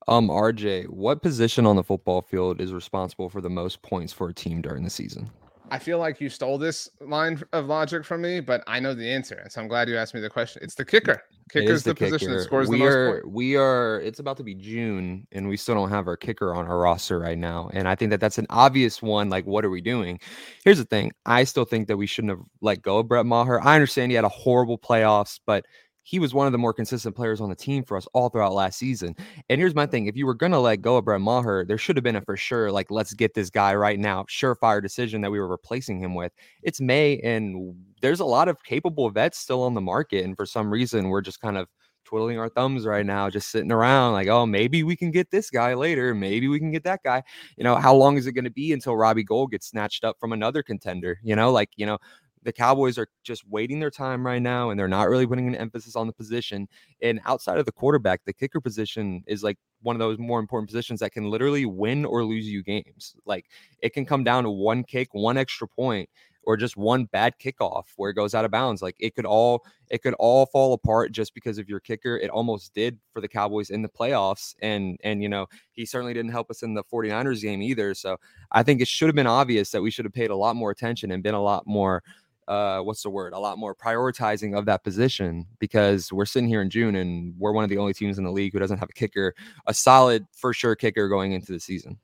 [0.07, 4.29] Um, RJ, what position on the football field is responsible for the most points for
[4.29, 5.29] a team during the season?
[5.73, 9.09] I feel like you stole this line of logic from me, but I know the
[9.11, 10.61] answer, and so I'm glad you asked me the question.
[10.63, 11.23] It's the kicker.
[11.49, 13.99] Kicker is the, the position that scores we the most are, We are.
[14.01, 17.17] It's about to be June, and we still don't have our kicker on our roster
[17.17, 17.71] right now.
[17.73, 19.31] And I think that that's an obvious one.
[19.31, 20.19] Like, what are we doing?
[20.63, 21.11] Here's the thing.
[21.25, 23.59] I still think that we shouldn't have let go of Brett Maher.
[23.59, 25.65] I understand he had a horrible playoffs, but
[26.03, 28.53] he was one of the more consistent players on the team for us all throughout
[28.53, 29.15] last season.
[29.49, 31.95] And here's my thing: if you were gonna let go of Brett Maher, there should
[31.97, 35.31] have been a for sure, like, let's get this guy right now, surefire decision that
[35.31, 36.31] we were replacing him with.
[36.61, 40.45] It's May, and there's a lot of capable vets still on the market, and for
[40.45, 41.67] some reason, we're just kind of
[42.05, 45.49] twiddling our thumbs right now, just sitting around like, oh, maybe we can get this
[45.49, 46.13] guy later.
[46.13, 47.23] Maybe we can get that guy.
[47.57, 50.17] You know, how long is it going to be until Robbie Gould gets snatched up
[50.19, 51.19] from another contender?
[51.23, 51.97] You know, like, you know,
[52.43, 55.55] the Cowboys are just waiting their time right now and they're not really putting an
[55.55, 56.67] emphasis on the position.
[57.01, 60.69] And outside of the quarterback, the kicker position is like one of those more important
[60.69, 63.15] positions that can literally win or lose you games.
[63.25, 63.45] Like
[63.81, 66.09] it can come down to one kick, one extra point,
[66.45, 68.81] or just one bad kickoff where it goes out of bounds.
[68.81, 72.17] Like it could all it could all fall apart just because of your kicker.
[72.17, 74.55] It almost did for the Cowboys in the playoffs.
[74.61, 77.93] And and you know, he certainly didn't help us in the 49ers game either.
[77.93, 78.17] So
[78.51, 80.71] I think it should have been obvious that we should have paid a lot more
[80.71, 82.03] attention and been a lot more
[82.47, 86.61] uh what's the word a lot more prioritizing of that position because we're sitting here
[86.61, 88.89] in June and we're one of the only teams in the league who doesn't have
[88.89, 89.33] a kicker
[89.67, 91.97] a solid for sure kicker going into the season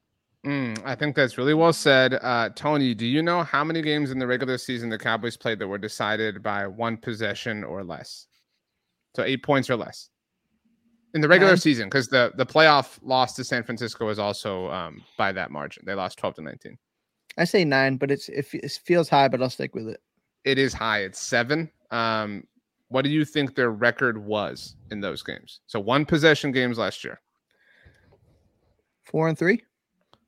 [0.45, 2.13] mm, I think that's really well said.
[2.21, 5.59] Uh, Tony, do you know how many games in the regular season the Cowboys played
[5.59, 8.27] that were decided by one possession or less?
[9.15, 10.09] So eight points or less
[11.13, 15.03] in the regular season, because the the playoff loss to San Francisco was also um,
[15.17, 15.83] by that margin.
[15.85, 16.77] They lost twelve to nineteen.
[17.37, 19.99] I say nine, but it's it, it feels high, but I'll stick with it
[20.43, 20.99] it is high.
[20.99, 21.69] It's seven.
[21.91, 22.43] Um,
[22.89, 25.61] what do you think their record was in those games?
[25.67, 27.21] So one possession games last year.
[29.03, 29.63] Four and three.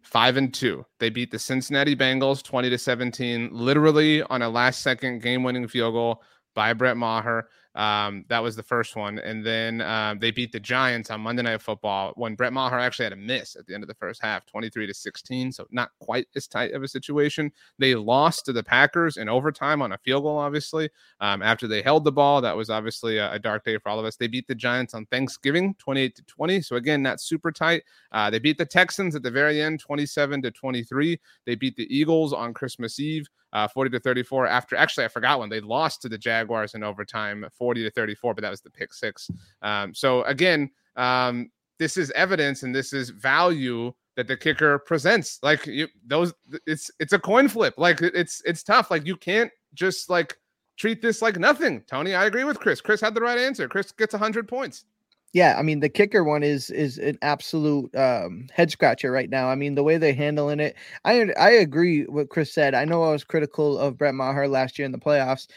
[0.02, 0.86] Five and two.
[1.00, 5.68] They beat the Cincinnati Bengals 20 to 17, literally on a last second game winning
[5.68, 7.48] field goal by Brett Maher.
[7.76, 9.20] Um, that was the first one.
[9.20, 13.06] And then um, they beat the Giants on Monday Night Football when Brett Maher actually
[13.06, 15.52] had a miss at the end of the first half, 23 to 16.
[15.52, 17.52] So not quite as tight of a situation.
[17.80, 20.90] They lost to the Packers in overtime on a field goal, obviously.
[21.20, 24.00] Um, after they held the ball, that was obviously a, a, dark day for all
[24.00, 24.18] of us.
[24.18, 26.62] They beat the Giants on Thanksgiving, 28 to 20.
[26.62, 27.84] So again, not super tight.
[28.12, 31.20] Uh, they beat the Texans at the very end, 27 to 23.
[31.46, 34.48] They beat the Eagles on Christmas Eve uh, 40 to 34.
[34.48, 38.34] After actually, I forgot when they lost to the Jaguars in overtime, 40 to 34,
[38.34, 39.30] but that was the pick six.
[39.62, 45.40] Um, so again, um, this is evidence and this is value that the kicker presents.
[45.42, 46.34] Like you, those,
[46.68, 47.76] it's it's a coin flip.
[47.78, 48.92] Like it's it's tough.
[48.92, 50.38] Like you can't just like
[50.78, 51.82] treat this like nothing.
[51.88, 52.82] Tony, I agree with Chris.
[52.82, 53.68] Chris had the right answer.
[53.68, 54.86] Chris gets hundred points.
[55.34, 59.48] Yeah, I mean the kicker one is is an absolute um, head scratcher right now.
[59.50, 60.76] I mean the way they're handling it.
[61.06, 62.74] I I agree what Chris said.
[62.76, 65.48] I know I was critical of Brett Maher last year in the playoffs.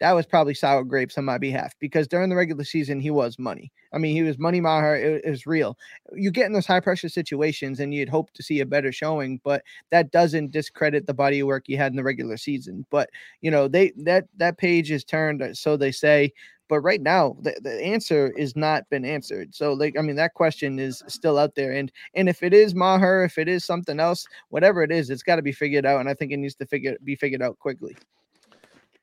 [0.00, 3.38] That was probably sour grapes on my behalf because during the regular season he was
[3.38, 3.72] money.
[3.92, 4.96] I mean he was money Maher.
[4.96, 5.76] It, it was real.
[6.14, 9.40] You get in those high pressure situations and you'd hope to see a better showing,
[9.44, 12.86] but that doesn't discredit the body of work he had in the regular season.
[12.90, 16.32] But you know they that that page is turned, so they say
[16.68, 19.54] but right now, the, the answer is not been answered.
[19.54, 21.72] So, like, I mean, that question is still out there.
[21.72, 25.22] And and if it is Maher, if it is something else, whatever it is, it's
[25.22, 26.00] got to be figured out.
[26.00, 27.96] And I think it needs to figure be figured out quickly.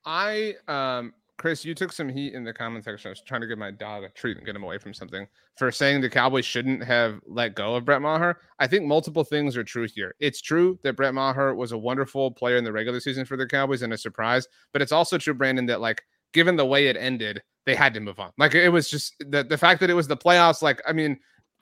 [0.04, 3.08] I um Chris, you took some heat in the comment section.
[3.08, 5.26] I was trying to give my dog a treat and get him away from something
[5.56, 8.38] for saying the Cowboys shouldn't have let go of Brett Maher.
[8.60, 10.14] I think multiple things are true here.
[10.20, 13.46] It's true that Brett Maher was a wonderful player in the regular season for the
[13.46, 16.96] Cowboys and a surprise, but it's also true, Brandon, that like given the way it
[16.96, 18.30] ended, they had to move on.
[18.38, 20.62] Like it was just the the fact that it was the playoffs.
[20.62, 21.18] Like I mean,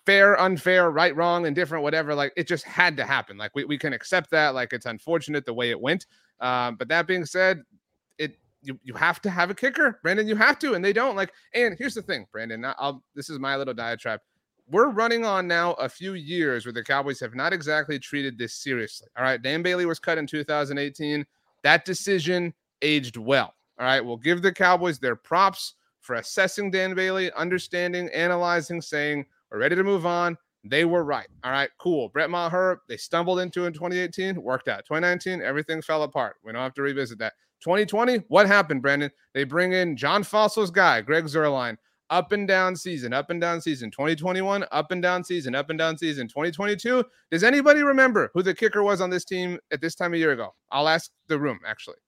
[0.07, 2.15] fair, unfair, right, wrong, indifferent, whatever.
[2.15, 3.37] Like it just had to happen.
[3.37, 4.55] Like we, we can accept that.
[4.55, 6.07] Like it's unfortunate the way it went.
[6.41, 7.63] Um, but that being said,
[8.19, 10.27] it you you have to have a kicker, Brandon.
[10.27, 11.17] You have to, and they don't.
[11.17, 12.65] Like, and here's the thing, Brandon.
[12.79, 14.21] I'll this is my little diatribe.
[14.71, 18.55] We're running on now a few years where the Cowboys have not exactly treated this
[18.55, 19.09] seriously.
[19.19, 21.27] All right, Dan Bailey was cut in 2018.
[21.65, 23.55] That decision aged well.
[23.79, 29.27] All right, we'll give the Cowboys their props for assessing Dan Bailey, understanding, analyzing, saying,
[29.51, 30.37] we're ready to move on.
[30.65, 31.27] They were right.
[31.43, 32.09] All right, cool.
[32.11, 34.85] Brett Maher, they stumbled into in 2018, worked out.
[34.85, 36.37] 2019, everything fell apart.
[36.45, 37.33] We don't have to revisit that.
[37.63, 39.11] 2020, what happened, Brandon?
[39.35, 41.77] They bring in John Fassel's guy, Greg Zuerlein.
[42.11, 43.89] Up and down season, up and down season.
[43.91, 46.27] 2021, up and down season, up and down season.
[46.27, 50.17] 2022, does anybody remember who the kicker was on this team at this time a
[50.17, 50.53] year ago?
[50.73, 51.99] I'll ask the room, actually.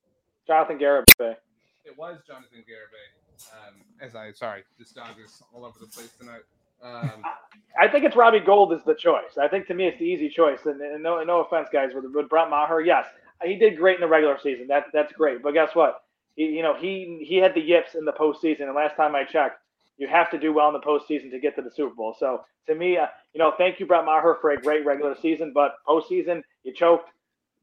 [0.45, 1.37] Jonathan Garibay.
[1.85, 3.22] It was Jonathan Garibay.
[3.53, 6.43] Um, as I sorry, this dog is all over the place tonight.
[6.83, 7.23] Um,
[7.81, 9.39] I think it's Robbie Gould is the choice.
[9.41, 10.61] I think to me it's the easy choice.
[10.67, 13.07] And, and no, no offense, guys, with, with Brett Maher, yes,
[13.45, 14.67] he did great in the regular season.
[14.67, 15.43] That that's great.
[15.43, 16.03] But guess what?
[16.37, 18.63] He, you know, he he had the yips in the postseason.
[18.63, 19.59] And last time I checked,
[19.99, 22.17] you have to do well in the postseason to get to the Super Bowl.
[22.19, 25.53] So to me, uh, you know, thank you, Brett Maher, for a great regular season.
[25.55, 27.11] But postseason, you choked.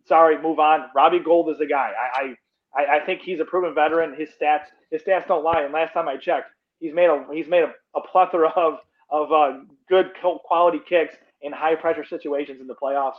[0.05, 0.85] Sorry, move on.
[0.95, 1.91] Robbie Gould is the guy.
[1.91, 2.35] I, I
[2.75, 4.15] I, I, think he's a proven veteran.
[4.15, 5.61] His stats his stats don't lie.
[5.61, 8.79] And last time I checked, he's made a he's made a, a plethora of
[9.09, 10.11] of uh, good
[10.45, 13.15] quality kicks in high pressure situations in the playoffs.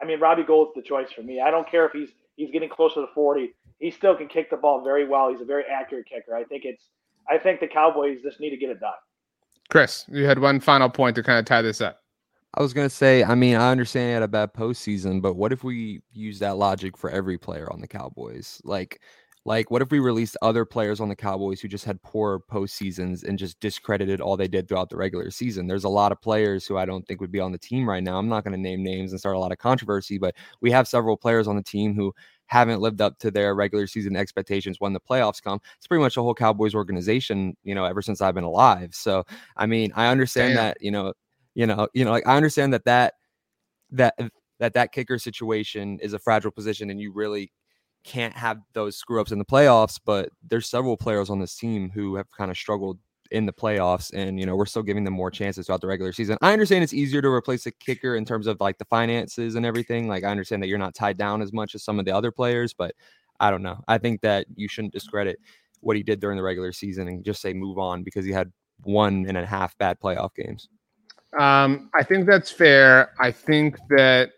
[0.00, 1.40] I mean, Robbie Gould's the choice for me.
[1.40, 3.54] I don't care if he's he's getting closer to 40.
[3.78, 5.30] He still can kick the ball very well.
[5.30, 6.34] He's a very accurate kicker.
[6.34, 6.84] I think it's
[7.28, 8.92] I think the Cowboys just need to get it done.
[9.70, 12.03] Chris, you had one final point to kind of tie this up.
[12.56, 15.52] I was gonna say, I mean, I understand he had a bad postseason, but what
[15.52, 18.60] if we use that logic for every player on the Cowboys?
[18.64, 19.00] Like,
[19.44, 23.24] like what if we released other players on the Cowboys who just had poor postseasons
[23.24, 25.66] and just discredited all they did throughout the regular season?
[25.66, 28.02] There's a lot of players who I don't think would be on the team right
[28.02, 28.18] now.
[28.18, 31.16] I'm not gonna name names and start a lot of controversy, but we have several
[31.16, 32.14] players on the team who
[32.46, 35.58] haven't lived up to their regular season expectations when the playoffs come.
[35.76, 38.90] It's pretty much the whole Cowboys organization, you know, ever since I've been alive.
[38.94, 39.24] So,
[39.56, 40.56] I mean, I understand Damn.
[40.56, 41.14] that, you know,
[41.54, 43.14] you know, you know, like I understand that that
[43.92, 44.28] that uh,
[44.60, 47.52] that that kicker situation is a fragile position, and you really
[48.04, 49.98] can't have those screw ups in the playoffs.
[50.04, 52.98] But there's several players on this team who have kind of struggled
[53.30, 56.12] in the playoffs, and you know we're still giving them more chances throughout the regular
[56.12, 56.36] season.
[56.42, 59.64] I understand it's easier to replace a kicker in terms of like the finances and
[59.64, 60.08] everything.
[60.08, 62.30] Like I understand that you're not tied down as much as some of the other
[62.30, 62.94] players, but
[63.40, 63.82] I don't know.
[63.88, 65.38] I think that you shouldn't discredit
[65.80, 68.52] what he did during the regular season and just say move on because he had
[68.82, 70.68] one and a half bad playoff games.
[71.38, 73.12] Um, I think that's fair.
[73.20, 74.32] I think that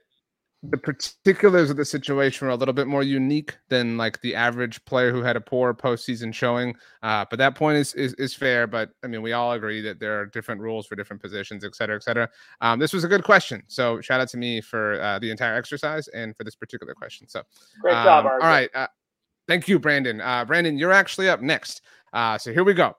[0.63, 4.85] the particulars of the situation were a little bit more unique than like the average
[4.85, 6.75] player who had a poor postseason showing.
[7.03, 8.67] Uh, but that point is, is is fair.
[8.67, 11.75] But I mean, we all agree that there are different rules for different positions, et
[11.75, 12.29] cetera, et cetera.
[12.61, 13.63] Um, this was a good question.
[13.69, 17.29] So shout out to me for uh, the entire exercise and for this particular question.
[17.29, 17.43] So
[17.81, 18.71] great um, job, All right.
[18.75, 18.89] Uh,
[19.47, 20.21] thank you, Brandon.
[20.21, 21.83] Uh, Brandon, you're actually up next.
[22.13, 22.97] Uh, so here we go.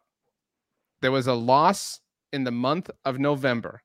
[1.02, 2.00] There was a loss
[2.33, 3.81] in the month of November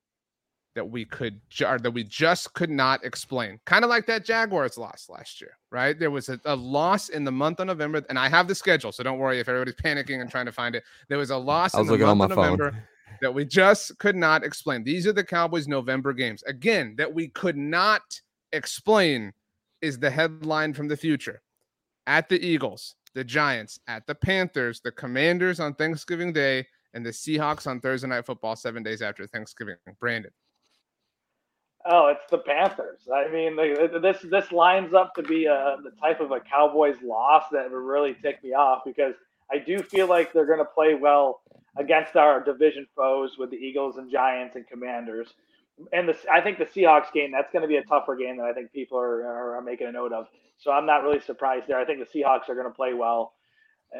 [0.74, 3.60] that we could ju- that we just could not explain.
[3.66, 5.98] Kind of like that Jaguars loss last year, right?
[5.98, 8.92] There was a, a, loss in the month of November, and I have the schedule,
[8.92, 10.84] so don't worry if everybody's panicking and trying to find it.
[11.08, 12.88] There was a loss in the month of November
[13.20, 14.82] that we just could not explain.
[14.82, 16.42] These are the Cowboys' November games.
[16.44, 18.02] Again, that we could not
[18.52, 19.32] explain
[19.80, 21.42] is the headline from the future.
[22.06, 27.10] At the Eagles, the Giants, at the Panthers, the Commanders on Thanksgiving Day, and the
[27.10, 29.76] Seahawks on Thursday Night Football seven days after Thanksgiving.
[30.00, 30.30] Brandon
[31.84, 33.08] Oh, it's the Panthers.
[33.12, 37.44] I mean, this this lines up to be a, the type of a Cowboys loss
[37.52, 39.14] that would really tick me off because
[39.52, 41.40] I do feel like they're going to play well
[41.76, 45.28] against our division foes with the Eagles and Giants and Commanders.
[45.92, 48.44] And the, I think the Seahawks game that's going to be a tougher game that
[48.44, 50.26] I think people are, are, are making a note of.
[50.58, 51.78] So I'm not really surprised there.
[51.78, 53.32] I think the Seahawks are going to play well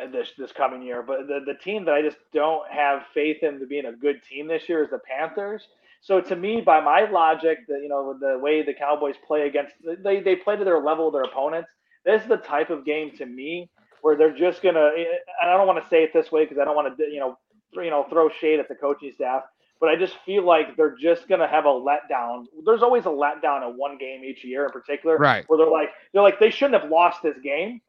[0.00, 1.02] uh, this this coming year.
[1.02, 4.22] But the the team that I just don't have faith in to being a good
[4.28, 5.66] team this year is the Panthers.
[6.02, 9.74] So to me, by my logic, that you know the way the Cowboys play against
[10.02, 11.70] they they play to their level of their opponents.
[12.04, 13.70] This is the type of game to me
[14.02, 14.90] where they're just gonna.
[15.40, 17.20] And I don't want to say it this way because I don't want to you
[17.20, 17.38] know
[17.74, 19.42] you know throw shade at the coaching staff.
[19.80, 22.46] But I just feel like they're just gonna have a letdown.
[22.64, 25.44] There's always a letdown in one game each year, in particular, right?
[25.48, 27.80] Where they're like they're like they shouldn't have lost this game.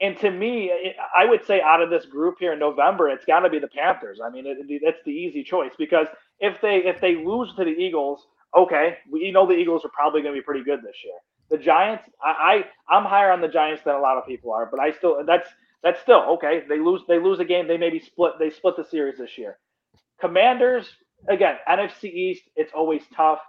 [0.00, 0.70] And to me,
[1.16, 3.66] I would say out of this group here in November, it's got to be the
[3.66, 4.20] Panthers.
[4.24, 6.06] I mean, it, it's the easy choice because
[6.40, 8.26] if they if they lose to the Eagles,
[8.56, 11.14] okay, we know the Eagles are probably going to be pretty good this year.
[11.50, 14.68] The Giants, I, I I'm higher on the Giants than a lot of people are,
[14.70, 15.48] but I still that's
[15.82, 16.62] that's still okay.
[16.68, 19.58] They lose they lose a game, they maybe split they split the series this year.
[20.20, 20.88] Commanders,
[21.28, 23.40] again, NFC East, it's always tough.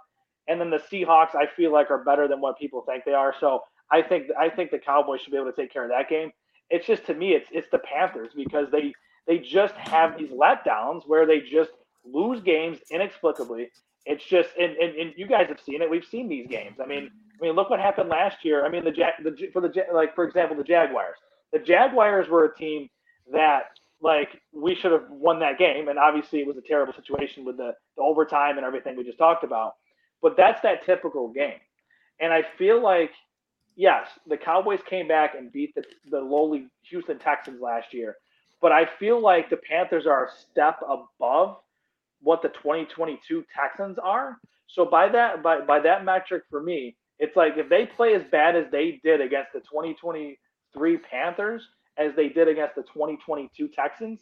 [0.48, 3.34] And then the Seahawks, I feel like are better than what people think they are.
[3.38, 3.60] So
[3.90, 6.30] I think I think the Cowboys should be able to take care of that game.
[6.70, 8.92] It's just to me, it's it's the Panthers because they
[9.26, 11.70] they just have these letdowns where they just
[12.04, 13.70] lose games inexplicably.
[14.06, 15.90] It's just and, and, and you guys have seen it.
[15.90, 16.76] We've seen these games.
[16.82, 18.64] I mean, I mean, look what happened last year.
[18.64, 18.92] I mean, the
[19.22, 21.16] the for the like for example, the Jaguars.
[21.52, 22.88] The Jaguars were a team
[23.32, 23.64] that
[24.00, 27.56] like we should have won that game, and obviously it was a terrible situation with
[27.56, 29.74] the, the overtime and everything we just talked about.
[30.22, 31.60] But that's that typical game,
[32.20, 33.10] and I feel like
[33.76, 38.16] yes, the Cowboys came back and beat the, the lowly Houston Texans last year,
[38.60, 41.56] but I feel like the Panthers are a step above
[42.22, 44.38] what the 2022 Texans are.
[44.66, 48.22] So by that by by that metric for me, it's like if they play as
[48.30, 51.62] bad as they did against the 2023 Panthers
[51.98, 54.20] as they did against the 2022 Texans,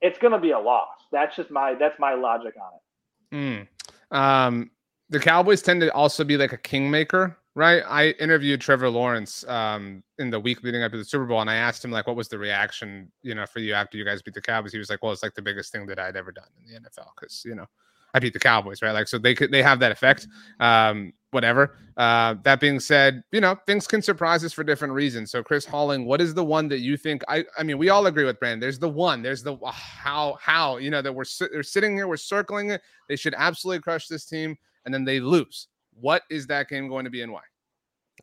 [0.00, 0.96] it's going to be a loss.
[1.12, 3.68] That's just my that's my logic on it.
[4.12, 4.16] Mm.
[4.16, 4.70] Um,
[5.08, 7.82] the Cowboys tend to also be like a kingmaker right?
[7.86, 11.50] I interviewed Trevor Lawrence um, in the week leading up to the Super Bowl, and
[11.50, 14.22] I asked him like, "What was the reaction, you know, for you after you guys
[14.22, 16.32] beat the Cowboys?" He was like, "Well, it's like the biggest thing that I'd ever
[16.32, 17.66] done in the NFL because you know
[18.14, 18.92] I beat the Cowboys, right?
[18.92, 20.26] Like, so they could they have that effect.
[20.60, 21.76] Um, whatever.
[21.96, 25.30] Uh, that being said, you know, things can surprise us for different reasons.
[25.30, 27.22] So, Chris Halling, what is the one that you think?
[27.28, 28.62] I I mean, we all agree with Brand.
[28.62, 29.22] There's the one.
[29.22, 32.82] There's the how how you know that we're they're sitting here, we're circling it.
[33.08, 35.68] They should absolutely crush this team, and then they lose.
[36.00, 37.42] What is that game going to be and why?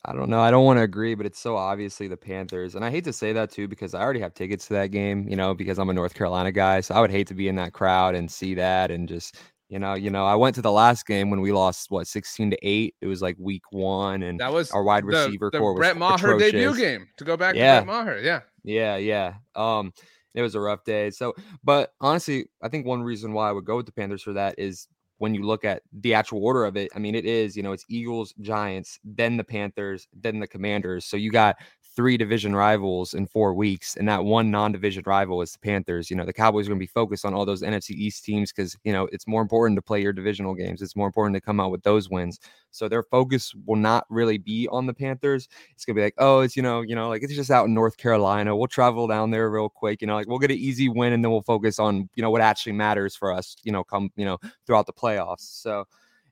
[0.06, 0.40] I don't know.
[0.40, 2.76] I don't want to agree, but it's so obviously the Panthers.
[2.76, 5.28] And I hate to say that too because I already have tickets to that game,
[5.28, 6.80] you know, because I'm a North Carolina guy.
[6.80, 9.78] So I would hate to be in that crowd and see that and just, you
[9.78, 12.58] know, you know, I went to the last game when we lost what 16 to
[12.62, 12.96] 8.
[13.02, 16.00] It was like week 1 and that was our wide receiver the, core Brett was
[16.00, 16.52] Maher atrocious.
[16.52, 17.80] debut game to go back yeah.
[17.80, 18.20] to Brett Maher.
[18.20, 18.42] Yeah.
[18.64, 19.34] Yeah, yeah.
[19.56, 19.92] Um
[20.36, 21.10] it was a rough day.
[21.10, 24.34] So, but honestly, I think one reason why I would go with the Panthers for
[24.34, 24.88] that is
[25.20, 27.72] when you look at the actual order of it, I mean, it is, you know,
[27.72, 31.06] it's Eagles, Giants, then the Panthers, then the Commanders.
[31.06, 31.58] So you got
[32.00, 36.10] three division rivals in four weeks, and that one non-division rival is the Panthers.
[36.10, 38.54] You know, the Cowboys are going to be focused on all those NFC East teams
[38.54, 40.82] because you know it's more important to play your divisional games.
[40.82, 42.40] It's more important to come out with those wins.
[42.72, 45.50] So their focus will not really be on the Panthers.
[45.76, 47.74] It's gonna be like, oh, it's you know, you know, like it's just out in
[47.74, 48.56] North Carolina.
[48.56, 50.00] We'll travel down there real quick.
[50.00, 52.32] You know, like we'll get an easy win, and then we'll focus on you know
[52.32, 53.58] what actually matters for us.
[53.64, 55.42] You know, come you know throughout the playoffs.
[55.42, 55.84] So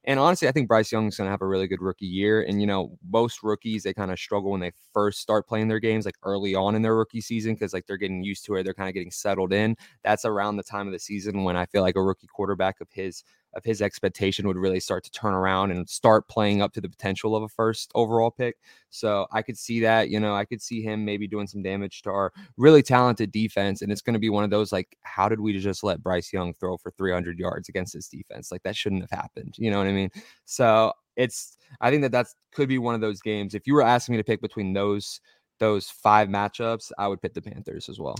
[0.08, 2.42] and honestly, I think Bryce Young is going to have a really good rookie year.
[2.42, 5.82] And, you know, most rookies, they kind of struggle when they first start playing their
[5.82, 8.64] games, like early on in their rookie season, because like they're getting used to it.
[8.64, 9.76] They're kind of getting settled in.
[10.04, 12.88] That's around the time of the season when I feel like a rookie quarterback of
[12.92, 13.24] his
[13.58, 16.88] of his expectation would really start to turn around and start playing up to the
[16.88, 18.56] potential of a first overall pick.
[18.92, 22.04] So I could see that, you know, I could see him maybe doing some damage
[22.04, 23.82] to our really talented defense.
[23.82, 26.32] And it's going to be one of those like, how did we just let Bryce
[26.32, 28.52] Young throw for 300 yards against this defense?
[28.52, 29.56] Like that shouldn't have happened.
[29.58, 30.12] You know what I mean?
[30.46, 33.56] So it's, I think that that's could be one of those games.
[33.56, 35.20] If you were asking me to pick between those,
[35.60, 38.16] those five matchups, I would pick the Panthers as well.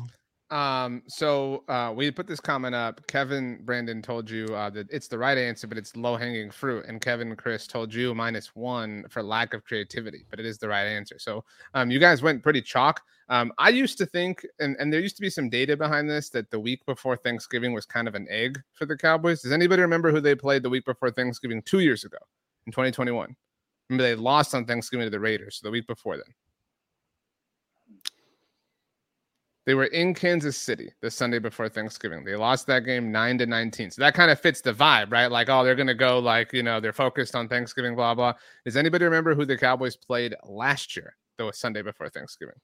[0.50, 3.06] Um, so uh, we put this comment up.
[3.08, 6.86] Kevin Brandon told you uh, that it's the right answer, but it's low hanging fruit.
[6.88, 10.70] And Kevin Chris told you minus one for lack of creativity, but it is the
[10.70, 11.20] right answer.
[11.20, 11.44] So
[11.74, 13.02] um, you guys went pretty chalk.
[13.30, 16.30] Um, I used to think, and, and there used to be some data behind this,
[16.30, 19.42] that the week before Thanksgiving was kind of an egg for the Cowboys.
[19.42, 22.18] Does anybody remember who they played the week before Thanksgiving two years ago
[22.66, 23.36] in 2021?
[23.90, 26.34] Remember, they lost on Thanksgiving to the Raiders so the week before then.
[29.68, 32.24] They were in Kansas City the Sunday before Thanksgiving.
[32.24, 33.92] They lost that game 9 to 19.
[33.92, 35.30] So that kind of fits the vibe, right?
[35.30, 38.32] Like, oh, they're going to go like, you know, they're focused on Thanksgiving, blah, blah.
[38.64, 42.56] Does anybody remember who the Cowboys played last year, though, Sunday before Thanksgiving?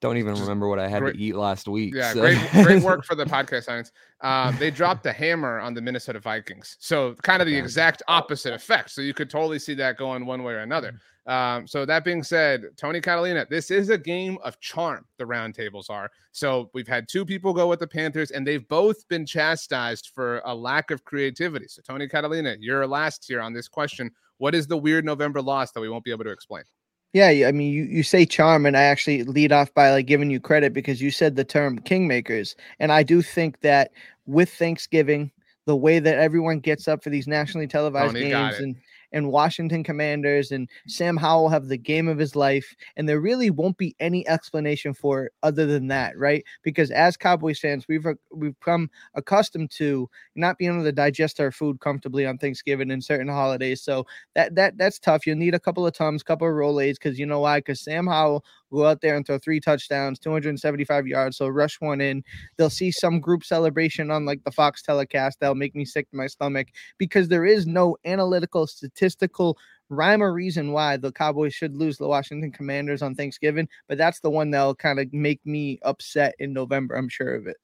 [0.00, 1.92] Don't even remember what I had great, to eat last week.
[1.96, 2.20] Yeah, so.
[2.20, 3.90] great, great work for the podcast science.
[4.20, 8.54] Um, they dropped the hammer on the Minnesota Vikings, so kind of the exact opposite
[8.54, 8.90] effect.
[8.90, 11.00] So you could totally see that going one way or another.
[11.28, 15.04] Um, so that being said, Tony Catalina, this is a game of charm.
[15.18, 16.10] The roundtables are.
[16.32, 20.40] So we've had two people go with the Panthers, and they've both been chastised for
[20.46, 21.68] a lack of creativity.
[21.68, 24.10] So Tony Catalina, you're last here on this question.
[24.38, 26.64] What is the weird November loss that we won't be able to explain?
[27.12, 30.30] Yeah, I mean, you, you say charm, and I actually lead off by like giving
[30.30, 33.92] you credit because you said the term kingmakers, and I do think that
[34.26, 35.30] with Thanksgiving,
[35.66, 38.76] the way that everyone gets up for these nationally televised Tony games and
[39.12, 42.74] and Washington Commanders and Sam Howell have the game of his life.
[42.96, 46.44] And there really won't be any explanation for it other than that, right?
[46.62, 51.40] Because as Cowboys fans, we've uh, we've come accustomed to not being able to digest
[51.40, 53.82] our food comfortably on Thanksgiving and certain holidays.
[53.82, 55.26] So that that that's tough.
[55.26, 57.58] You'll need a couple of tums, couple of Rolaids, because you know why?
[57.58, 58.44] Because Sam Howell
[58.76, 61.36] go out there and throw three touchdowns, 275 yards.
[61.36, 62.22] So rush one in.
[62.56, 65.40] They'll see some group celebration on like the Fox telecast.
[65.40, 69.58] That'll make me sick to my stomach because there is no analytical, statistical
[69.90, 73.68] rhyme or reason why the Cowboys should lose the Washington Commanders on Thanksgiving.
[73.88, 76.96] But that's the one that'll kind of make me upset in November.
[76.96, 77.56] I'm sure of it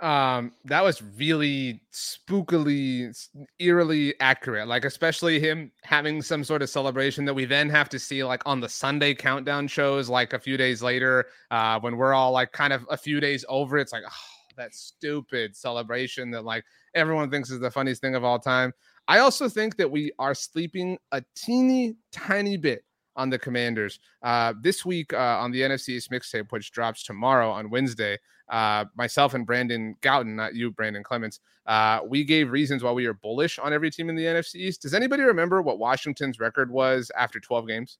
[0.00, 3.28] um that was really spookily
[3.58, 7.98] eerily accurate like especially him having some sort of celebration that we then have to
[7.98, 12.12] see like on the sunday countdown shows like a few days later uh when we're
[12.12, 16.44] all like kind of a few days over it's like oh, that stupid celebration that
[16.44, 18.72] like everyone thinks is the funniest thing of all time.
[19.08, 22.84] I also think that we are sleeping a teeny tiny bit
[23.16, 27.50] on the commanders uh this week uh on the nfc east mixtape which drops tomorrow
[27.50, 28.16] on wednesday
[28.48, 33.06] uh, myself and Brandon Gowton, not you, Brandon Clements, uh, we gave reasons why we
[33.06, 34.82] are bullish on every team in the NFC East.
[34.82, 37.98] Does anybody remember what Washington's record was after 12 games?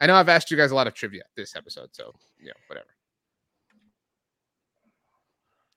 [0.00, 2.88] I know I've asked you guys a lot of trivia this episode, so yeah, whatever.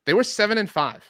[0.06, 1.04] They were seven and five.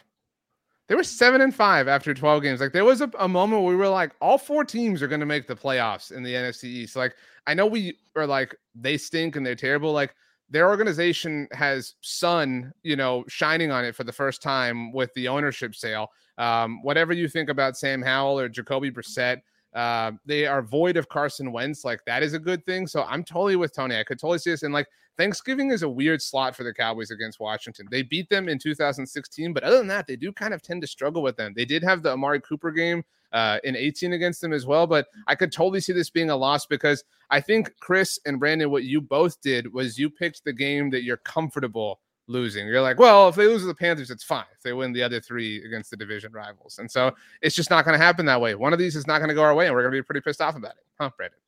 [0.87, 2.61] They were seven and five after 12 games.
[2.61, 5.19] Like there was a, a moment where we were like, all four teams are going
[5.19, 6.95] to make the playoffs in the NFC East.
[6.95, 7.15] Like
[7.45, 9.91] I know we are like they stink and they're terrible.
[9.91, 10.15] Like
[10.49, 15.27] their organization has sun, you know, shining on it for the first time with the
[15.27, 16.09] ownership sale.
[16.37, 19.41] Um, whatever you think about Sam Howell or Jacoby Brissett,
[19.77, 21.85] uh, they are void of Carson Wentz.
[21.85, 22.87] Like that is a good thing.
[22.87, 23.95] So I'm totally with Tony.
[23.95, 24.63] I could totally see this.
[24.63, 24.87] And like
[25.19, 27.87] Thanksgiving is a weird slot for the Cowboys against Washington.
[27.91, 30.87] They beat them in 2016, but other than that, they do kind of tend to
[30.87, 31.53] struggle with them.
[31.55, 33.03] They did have the Amari Cooper game
[33.33, 34.87] uh, in 18 against them as well.
[34.87, 38.71] But I could totally see this being a loss because I think Chris and Brandon,
[38.71, 42.67] what you both did was you picked the game that you're comfortable losing.
[42.67, 44.45] You're like, well, if they lose to the Panthers, it's fine.
[44.55, 46.79] If they win the other three against the division rivals.
[46.79, 48.55] And so it's just not going to happen that way.
[48.55, 50.03] One of these is not going to go our way, and we're going to be
[50.03, 50.85] pretty pissed off about it.
[50.99, 51.39] Huh, Brandon?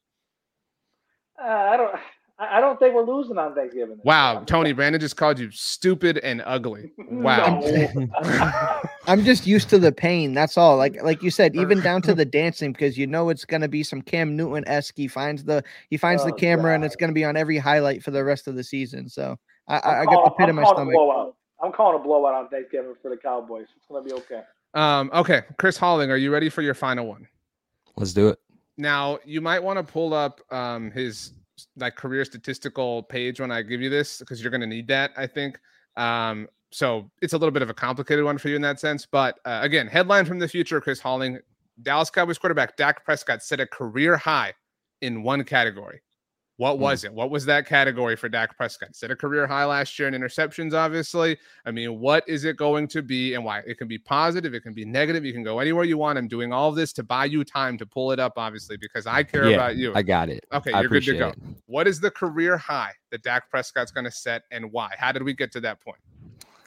[1.42, 1.96] Uh, I don't.
[2.42, 4.00] I don't think we're losing on Thanksgiving.
[4.06, 6.94] Wow, Tony Brandon just called you stupid and ugly.
[7.10, 7.60] Wow.
[9.08, 10.34] I'm just used to the pain.
[10.34, 10.78] That's all.
[10.78, 13.84] Like like you said, even down to the dancing, because you know it's gonna be
[13.84, 14.96] some Cam Newton esque.
[14.96, 16.76] He finds the he finds oh, the camera, God.
[16.76, 19.10] and it's gonna be on every highlight for the rest of the season.
[19.10, 19.38] So
[19.70, 20.94] I, I, I got the pit I'm in my stomach.
[20.94, 21.36] Blowout.
[21.62, 23.68] I'm calling a blowout on Thanksgiving for the Cowboys.
[23.76, 24.42] It's gonna be okay.
[24.74, 25.10] Um.
[25.14, 27.28] Okay, Chris Halling, are you ready for your final one?
[27.96, 28.40] Let's do it.
[28.78, 31.34] Now you might want to pull up um his
[31.76, 35.12] like career statistical page when I give you this because you're going to need that,
[35.18, 35.60] I think.
[35.98, 39.06] Um, so it's a little bit of a complicated one for you in that sense.
[39.06, 41.40] But uh, again, headline from the future: Chris Halling,
[41.82, 44.54] Dallas Cowboys quarterback Dak Prescott set a career high
[45.02, 46.02] in one category.
[46.60, 46.82] What hmm.
[46.82, 47.14] was it?
[47.14, 48.94] What was that category for Dak Prescott?
[48.94, 51.38] Set a career high last year in interceptions, obviously.
[51.66, 53.60] I mean, what is it going to be and why?
[53.60, 55.24] It can be positive, it can be negative.
[55.24, 56.18] You can go anywhere you want.
[56.18, 59.24] I'm doing all this to buy you time to pull it up, obviously, because I
[59.24, 59.94] care yeah, about you.
[59.96, 60.46] I got it.
[60.52, 61.30] Okay, I you're good to go.
[61.30, 61.40] It.
[61.68, 64.94] What is the career high that Dak Prescott's going to set and why?
[64.98, 66.00] How did we get to that point?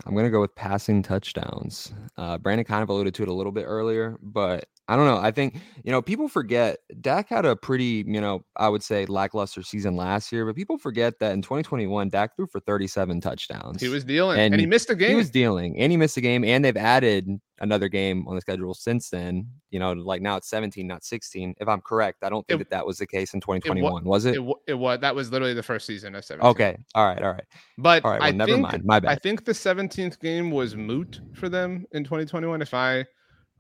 [0.06, 1.92] I'm going to go with passing touchdowns.
[2.16, 5.18] Uh, Brandon kind of alluded to it a little bit earlier, but I don't know.
[5.18, 9.06] I think, you know, people forget Dak had a pretty, you know, I would say
[9.06, 13.80] lackluster season last year, but people forget that in 2021, Dak threw for 37 touchdowns.
[13.80, 15.10] He was dealing and, and he missed a game.
[15.10, 16.44] He was dealing and he missed a game.
[16.44, 19.46] And they've added another game on the schedule since then.
[19.70, 21.54] You know, like now it's 17, not 16.
[21.58, 24.02] If I'm correct, I don't think it, that that was the case in 2021.
[24.02, 24.36] It, was it?
[24.36, 24.54] it?
[24.66, 24.98] It was.
[25.00, 26.46] That was literally the first season of 17.
[26.50, 26.76] Okay.
[26.94, 27.22] All right.
[27.22, 27.44] All right.
[27.78, 28.20] But all right.
[28.20, 28.84] Well, I never think, mind.
[28.84, 29.10] My bad.
[29.10, 32.60] I think the 17th game was moot for them in 2021.
[32.60, 33.06] If I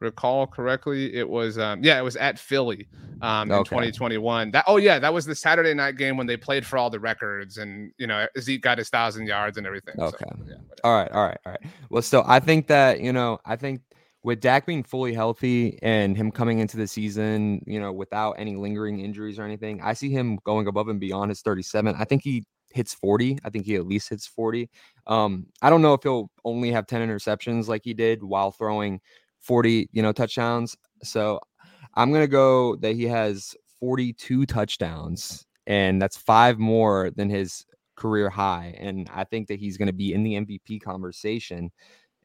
[0.00, 2.88] recall correctly, it was um, yeah, it was at Philly
[3.22, 3.68] um, in Okay.
[3.70, 4.50] 2021.
[4.50, 7.00] That oh yeah, that was the Saturday night game when they played for all the
[7.00, 9.94] records and you know Zeke got his thousand yards and everything.
[9.96, 10.24] So, Okay.
[10.46, 10.54] yeah.
[10.84, 11.62] All right, all right, all right.
[11.88, 13.80] Well, still, I think that you know, I think
[14.24, 18.54] with Dak being fully healthy and him coming into the season, you know, without any
[18.54, 21.96] lingering injuries or anything, I see him going above and beyond his 37.
[21.98, 23.38] I think he hits 40.
[23.44, 24.70] I think he at least hits 40.
[25.06, 29.00] Um, I don't know if he'll only have 10 interceptions like he did while throwing
[29.40, 30.76] 40, you know, touchdowns.
[31.02, 31.40] So
[31.94, 37.66] I'm gonna go that he has 42 touchdowns, and that's five more than his
[37.96, 38.74] career high.
[38.78, 41.70] And I think that he's gonna be in the MVP conversation.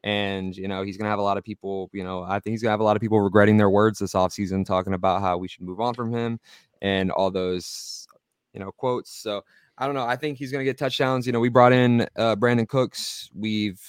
[0.04, 2.62] And you know, he's gonna have a lot of people, you know, I think he's
[2.62, 5.48] gonna have a lot of people regretting their words this offseason, talking about how we
[5.48, 6.38] should move on from him
[6.80, 8.06] and all those,
[8.52, 9.10] you know, quotes.
[9.10, 9.42] So
[9.76, 10.06] I don't know.
[10.06, 11.26] I think he's gonna get touchdowns.
[11.26, 13.30] You know, we brought in uh, Brandin Cooks.
[13.34, 13.80] We've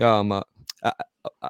[0.00, 0.42] um uh,
[0.82, 0.92] I,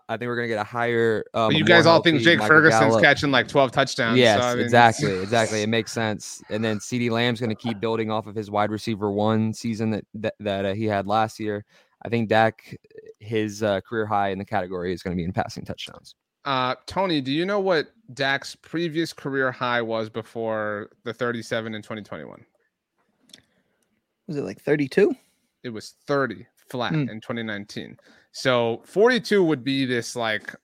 [0.09, 1.25] I- think we're gonna get a higher.
[1.35, 3.03] Um, you guys all think Jake Michael Ferguson's Gallup.
[3.03, 4.19] catching like 12 touchdowns.
[4.19, 5.63] Yes, so, I mean, exactly, exactly.
[5.63, 6.43] It makes sense.
[6.49, 9.91] And then CeeDee Lamb's going to keep building off of his wide receiver one season
[9.91, 11.65] that that, that uh, he had last year.
[12.07, 12.77] I think Dak,
[13.19, 16.15] his uh, career high in the category is going to be in passing touchdowns.
[16.45, 21.83] Uh, Tony, do you know what Dak's previous career high was before the 37 in
[21.83, 22.45] 2021?
[24.29, 25.17] Was it like 32?
[25.65, 27.09] It was 30 flat Hmm.
[27.09, 27.97] in 2019.
[28.31, 30.55] So 42 would be this like,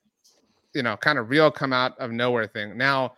[0.73, 2.77] you know, kind of real come out of nowhere thing.
[2.77, 3.15] Now,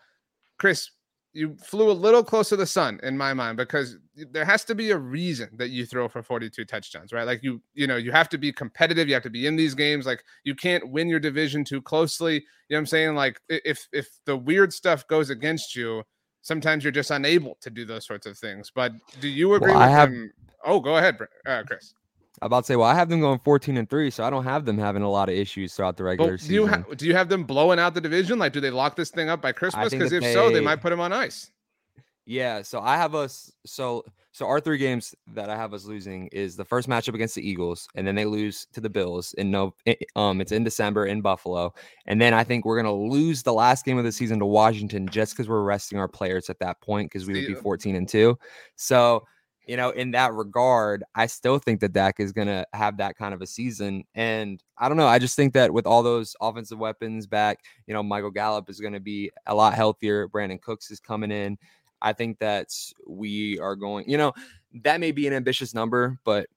[0.58, 0.90] Chris,
[1.36, 3.98] you flew a little close to the sun in my mind because
[4.32, 7.26] there has to be a reason that you throw for 42 touchdowns, right?
[7.28, 9.08] Like you, you know, you have to be competitive.
[9.10, 10.06] You have to be in these games.
[10.06, 12.36] Like you can't win your division too closely.
[12.36, 13.16] You know what I'm saying?
[13.16, 16.04] Like if if the weird stuff goes against you,
[16.42, 18.72] sometimes you're just unable to do those sorts of things.
[18.74, 20.32] But do you agree Well, I have- him?
[20.66, 21.94] Oh, go ahead, uh, Chris.
[22.42, 24.44] I'm about to say, well, I have them going 14 and three, so I don't
[24.44, 26.54] have them having a lot of issues throughout the regular do season.
[26.54, 28.40] you ha- do you have them blowing out the division?
[28.40, 29.90] Like, do they lock this thing up by Christmas?
[29.90, 31.52] Because if so, they they- might put them on ice.
[32.28, 36.28] Yeah, so I have us so so our three games that I have us losing
[36.28, 39.52] is the first matchup against the Eagles, and then they lose to the Bills in
[39.52, 39.76] no
[40.16, 41.74] um it's in December in Buffalo,
[42.08, 45.08] and then I think we're gonna lose the last game of the season to Washington
[45.08, 48.10] just because we're resting our players at that point because we would be 14 and
[48.10, 48.38] two.
[48.76, 49.28] So
[49.68, 53.34] you know, in that regard, I still think that Dak is gonna have that kind
[53.34, 55.08] of a season, and I don't know.
[55.08, 58.80] I just think that with all those offensive weapons back, you know, Michael Gallup is
[58.80, 60.28] gonna be a lot healthier.
[60.28, 61.58] Brandin Cooks is coming in.
[62.02, 62.68] I think that
[63.08, 64.34] we are going, you know,
[64.84, 66.48] that may be an ambitious number, but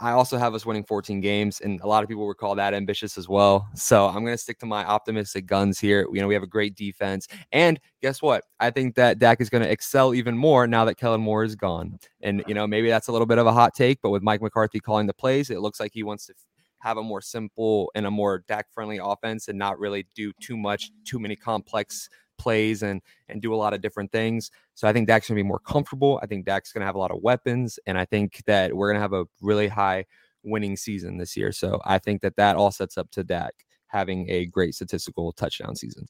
[0.00, 2.72] I also have us winning 14 games, and a lot of people would call that
[2.72, 3.68] ambitious as well.
[3.74, 6.06] So I'm going to stick to my optimistic guns here.
[6.12, 8.44] You know, we have a great defense, and guess what?
[8.60, 11.56] I think that Dak is going to excel even more now that Kellen Moore is
[11.56, 11.98] gone.
[12.22, 14.40] And you know, maybe that's a little bit of a hot take, but with Mike
[14.40, 16.34] McCarthy calling the plays, it looks like he wants to
[16.80, 20.56] have a more simple and a more Dak friendly offense, and not really do too
[20.56, 22.08] much, too many complex
[22.38, 24.50] plays and and do a lot of different things.
[24.74, 26.18] So I think Dak's gonna be more comfortable.
[26.22, 29.02] I think Dak's gonna have a lot of weapons, and I think that we're gonna
[29.02, 30.06] have a really high
[30.42, 31.52] winning season this year.
[31.52, 33.54] So I think that that all sets up to Dak
[33.88, 36.06] having a great statistical touchdown season.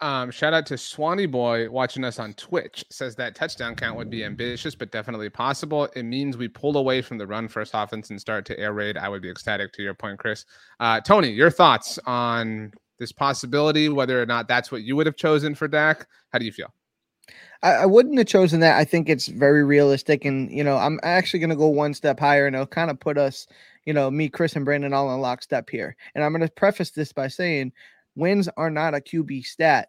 [0.00, 2.84] Um, shout out to Swanee Boy watching us on Twitch.
[2.90, 5.88] Says that touchdown count would be ambitious, but definitely possible.
[5.94, 8.98] It means we pull away from the run first offense and start to air raid.
[8.98, 10.44] I would be ecstatic to your point, Chris.
[10.80, 15.16] Uh, Tony, your thoughts on this possibility, whether or not that's what you would have
[15.16, 16.06] chosen for Dak?
[16.32, 16.72] How do you feel?
[17.62, 18.78] I, I wouldn't have chosen that.
[18.78, 22.20] I think it's very realistic, and you know, I'm actually going to go one step
[22.20, 23.46] higher, and it'll kind of put us,
[23.84, 25.96] you know, me, Chris, and Brandon all in lockstep here.
[26.14, 27.72] And I'm going to preface this by saying,
[28.14, 29.88] wins are not a QB stat.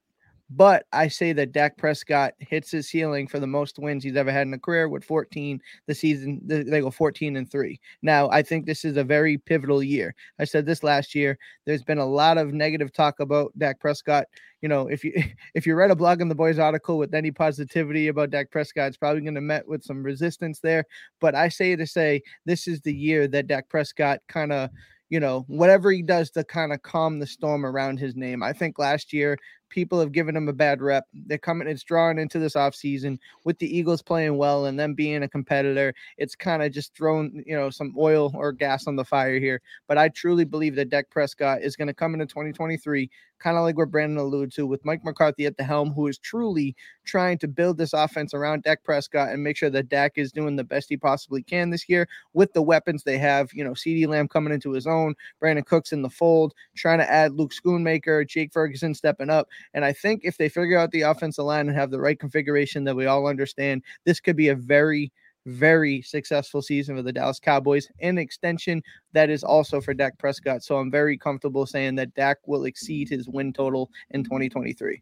[0.50, 4.32] But I say that Dak Prescott hits his ceiling for the most wins he's ever
[4.32, 6.40] had in a career with 14 the season.
[6.44, 7.80] They go 14 and three.
[8.04, 10.14] Now, I think this is a very pivotal year.
[10.40, 11.40] I said this last year.
[11.66, 14.26] There's been a lot of negative talk about Dak Prescott.
[14.62, 15.14] You know, if you
[15.56, 18.98] if you read a Blogging the Boys article with any positivity about Dak Prescott, it's
[18.98, 20.86] probably going to met with some resistance there.
[21.20, 24.70] But I say to say this is the year that Dak Prescott kind of
[25.10, 28.42] you know, whatever he does to kind of calm the storm around his name.
[28.42, 29.38] I think last year
[29.70, 31.06] people have given him a bad rep.
[31.14, 35.24] They're coming, it's drawing into this offseason with the Eagles playing well and them being
[35.24, 35.94] a competitor.
[36.18, 39.62] It's kind of just thrown, you know, some oil or gas on the fire here.
[39.88, 43.10] But I truly believe that Dak Prescott is going to come into 2023,
[43.40, 46.18] kind of like what Brandon alluded to, with Mike McCarthy at the helm, who is
[46.18, 50.32] truly trying to build this offense around Dak Prescott and make sure that Dak is
[50.32, 53.52] doing the best he possibly can this year with the weapons they have.
[53.54, 57.12] You know, CeeDee Lamb coming into his own, Brandin Cooks in the fold, trying to
[57.12, 59.48] add Luke Schoonmaker, Jake Ferguson stepping up.
[59.74, 62.84] And I think if they figure out the offensive line and have the right configuration
[62.86, 65.12] that we all understand, this could be a very
[65.46, 67.88] very successful season for the Dallas Cowboys.
[68.00, 68.82] In extension,
[69.14, 70.64] that is also for Dak Prescott.
[70.64, 75.02] So I'm very comfortable saying that Dak will exceed his win total in 2023.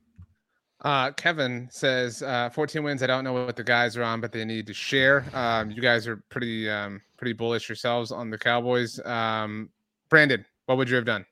[0.82, 3.02] Uh, Kevin says uh, 14 wins.
[3.04, 5.26] I don't know what the guys are on, but they need to share.
[5.34, 9.00] Um, you guys are pretty um, pretty bullish yourselves on the Cowboys.
[9.06, 9.70] Um,
[10.10, 11.26] Brandon, what would you have done?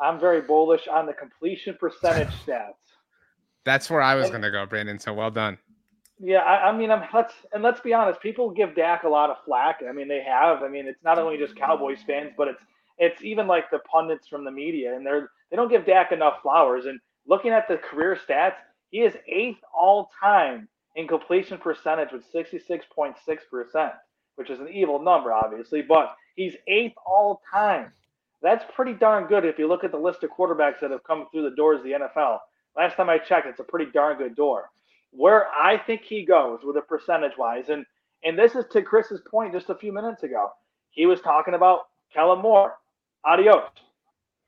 [0.00, 2.74] I'm very bullish on the completion percentage stats.
[3.64, 4.98] That's where I was going to go, Brandon.
[4.98, 5.58] So well done.
[6.18, 8.20] Yeah, I, I, mean, I'm let's and let's be honest.
[8.20, 9.80] People give Dak a lot of flack.
[9.88, 10.62] I mean, they have.
[10.62, 12.62] I mean, it's not only just Cowboys fans, but it's
[12.98, 16.34] it's even like the pundits from the media, and they're they don't give Dak enough
[16.42, 16.84] flowers.
[16.86, 18.54] And looking at the career stats,
[18.90, 23.14] he is eighth all time in completion percentage with 66.6
[23.50, 23.92] percent,
[24.36, 27.92] which is an evil number, obviously, but he's eighth all time.
[28.44, 31.26] That's pretty darn good if you look at the list of quarterbacks that have come
[31.32, 32.40] through the doors of the NFL.
[32.76, 34.70] Last time I checked, it's a pretty darn good door.
[35.12, 37.86] Where I think he goes with a percentage wise, and
[38.22, 40.50] and this is to Chris's point just a few minutes ago.
[40.90, 42.74] He was talking about Kellen Moore.
[43.24, 43.70] Adios.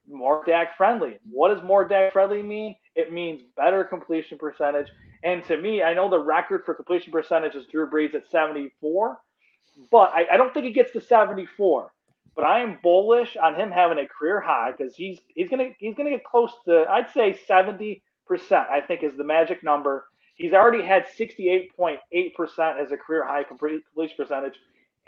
[0.06, 1.18] More Dak friendly.
[1.30, 2.76] What does more Dak friendly mean?
[2.96, 4.88] It means better completion percentage.
[5.24, 9.18] And to me, I know the record for completion percentage is Drew Brees at 74,
[9.90, 11.90] but I, I don't think he gets to 74.
[12.36, 15.94] But I am bullish on him having a career high because he's he's gonna he's
[15.96, 18.68] gonna get close to I'd say 70 percent.
[18.70, 20.06] I think is the magic number.
[20.36, 21.98] He's already had 68.8%
[22.78, 23.82] as a career high completion
[24.18, 24.52] percentage,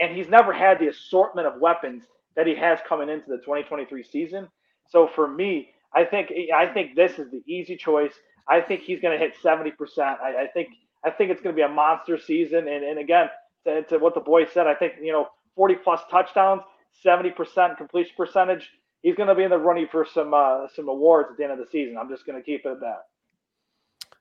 [0.00, 2.04] and he's never had the assortment of weapons
[2.34, 4.48] that he has coming into the 2023 season.
[4.88, 8.14] So for me, I think I think this is the easy choice.
[8.48, 9.72] I think he's to hit 70%.
[9.98, 10.68] I, I, think
[11.04, 12.68] I think it's to be a monster season.
[12.68, 13.28] And, and again,
[13.64, 16.62] to, to what the boy said, I think you know 40 plus touchdowns,
[17.04, 18.68] 70% completion percentage.
[19.02, 21.52] He's going to be in the running for some uh, some awards at the end
[21.52, 21.96] of the season.
[21.96, 23.02] I'm just going to keep it at that.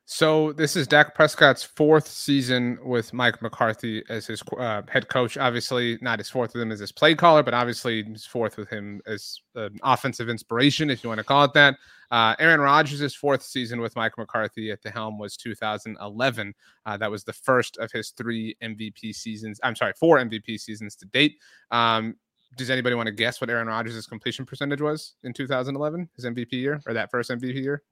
[0.09, 5.38] So this is Dak Prescott's fourth season with Mike McCarthy as his uh, head coach.
[5.38, 8.69] Obviously, not his fourth with him as his play caller, but obviously his fourth with
[8.69, 11.75] him as an offensive inspiration, if you want to call it that.
[12.09, 16.53] Uh, Aaron Rodgers' fourth season with Mike McCarthy at the helm was 2011.
[16.86, 19.59] Uh, that was the first of his three MVP seasons.
[19.61, 21.36] I'm sorry, four MVP seasons to date.
[21.69, 22.15] Um,
[22.58, 26.53] does anybody want to guess what Aaron Rodgers' completion percentage was in 2011, his MVP
[26.53, 27.84] year, or that first MVP year?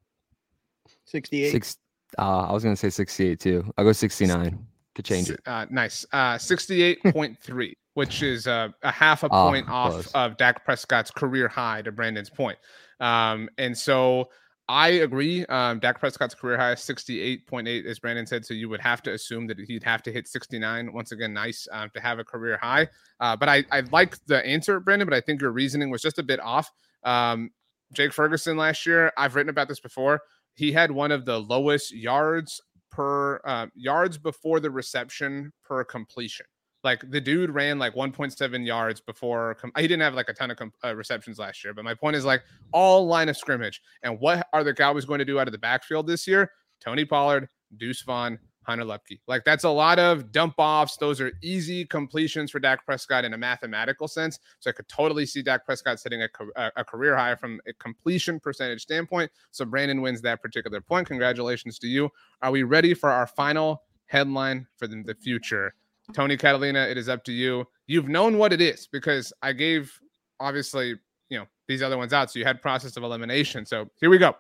[1.05, 1.51] 68.
[1.51, 1.78] Six,
[2.18, 3.74] uh, I was gonna say 68 too.
[3.78, 5.39] I'll go 69 to change it.
[5.45, 6.05] Uh, nice.
[6.11, 10.11] Uh, 68.3, which is uh, a half a ah, point off close.
[10.13, 12.57] of Dak Prescott's career high to Brandon's point.
[12.99, 14.30] Um, and so
[14.68, 15.45] I agree.
[15.45, 18.45] Um, Dak Prescott's career high is 68.8, as Brandon said.
[18.45, 20.91] So you would have to assume that he'd have to hit 69.
[20.91, 22.88] Once again, nice um, to have a career high.
[23.20, 26.18] Uh, but I, I like the answer, Brandon, but I think your reasoning was just
[26.18, 26.72] a bit off.
[27.03, 27.51] Um,
[27.93, 30.22] Jake Ferguson last year, I've written about this before
[30.55, 36.45] he had one of the lowest yards per uh, yards before the reception per completion.
[36.86, 39.55] Like the dude ran like 1.7 yards before.
[39.55, 41.95] Com- he didn't have like a ton of com- uh, receptions last year, but my
[41.95, 43.81] point is like all line of scrimmage.
[44.03, 46.51] And what are the Cowboys going to do out of the backfield this year?
[46.79, 49.19] Tony Pollard, Deuce Vaughn, Hunter Luepke.
[49.27, 50.97] Like that's a lot of dump offs.
[50.97, 54.38] Those are easy completions for Dak Prescott in a mathematical sense.
[54.59, 58.39] So I could totally see Dak Prescott setting a, a, career high from a completion
[58.39, 59.31] percentage standpoint.
[59.49, 61.07] So Brandon wins that particular point.
[61.07, 62.11] Congratulations to you.
[62.43, 65.73] Are we ready for our final headline for the, the future?
[66.14, 67.66] Tony Catalina, it is up to you.
[67.88, 69.99] You've known what it is because I gave
[70.39, 70.95] obviously,
[71.30, 72.32] you know, these other ones out.
[72.32, 73.66] So you had process of elimination.
[73.66, 74.36] So here we go.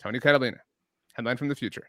[0.00, 0.58] Tony Catalina,
[1.14, 1.88] headline from the future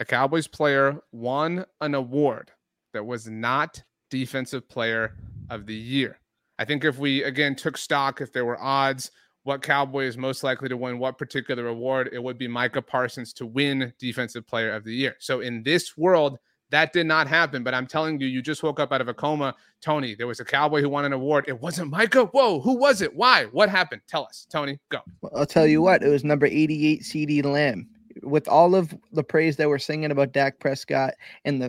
[0.00, 2.52] a Cowboys player won an award
[2.92, 5.16] that was not defensive player
[5.50, 6.20] of the year.
[6.58, 9.10] I think if we again took stock, if there were odds,
[9.44, 13.32] what Cowboy is most likely to win what particular award, it would be Micah Parsons
[13.34, 15.16] to win defensive player of the year.
[15.18, 16.38] So in this world,
[16.70, 17.62] that did not happen.
[17.62, 19.54] But I'm telling you, you just woke up out of a coma.
[19.80, 21.44] Tony, there was a Cowboy who won an award.
[21.48, 22.26] It wasn't Micah.
[22.26, 23.14] Whoa, who was it?
[23.14, 23.44] Why?
[23.46, 24.02] What happened?
[24.06, 24.46] Tell us.
[24.50, 24.98] Tony, go.
[25.34, 27.88] I'll tell you what, it was number 88 CeeDee Lamb
[28.22, 31.14] with all of the praise that we're singing about Dak Prescott
[31.44, 31.68] and the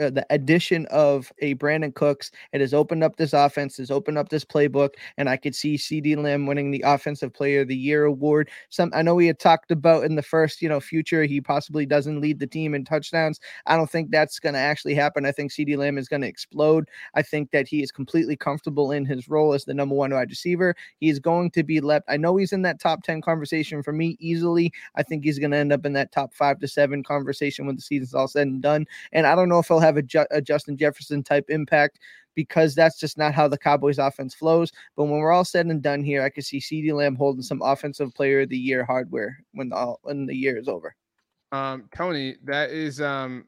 [0.00, 4.18] uh, the addition of a Brandin Cooks, it has opened up this offense, has opened
[4.18, 7.76] up this playbook, and I could see CeeDee Lamb winning the Offensive Player of the
[7.76, 8.50] Year award.
[8.68, 11.86] Some I know we had talked about in the first you know future he possibly
[11.86, 13.40] doesn't lead the team in touchdowns.
[13.66, 15.26] I don't think that's going to actually happen.
[15.26, 16.88] I think CeeDee Lamb is going to explode.
[17.14, 20.30] I think that he is completely comfortable in his role as the number one wide
[20.30, 20.74] receiver.
[20.98, 22.06] He is going to be left.
[22.08, 24.72] I know he's in that top ten conversation for me easily.
[24.94, 27.76] I think he's going to end up in that top five to seven conversation when
[27.76, 28.86] the season's all said and done.
[29.12, 31.98] And I don't know if he'll have a, Ju- a Justin Jefferson type impact
[32.34, 34.70] because that's just not how the Cowboys offense flows.
[34.96, 37.60] But when we're all said and done here, I could see CeeDee Lamb holding some
[37.62, 40.94] offensive player of the year hardware when the when the year is over.
[41.50, 43.46] Um, Tony, that is um,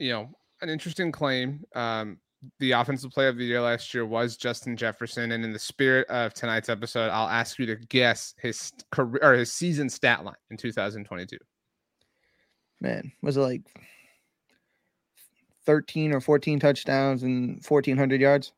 [0.00, 0.28] you know,
[0.60, 1.62] an interesting claim.
[1.74, 2.18] Um,
[2.58, 6.08] the offensive player of the year last year was Justin Jefferson, and in the spirit
[6.08, 10.34] of tonight's episode, I'll ask you to guess his career or his season stat line
[10.50, 11.38] in 2022.
[12.80, 13.62] Man, was it like
[15.64, 18.52] 13 or 14 touchdowns and 1400 yards?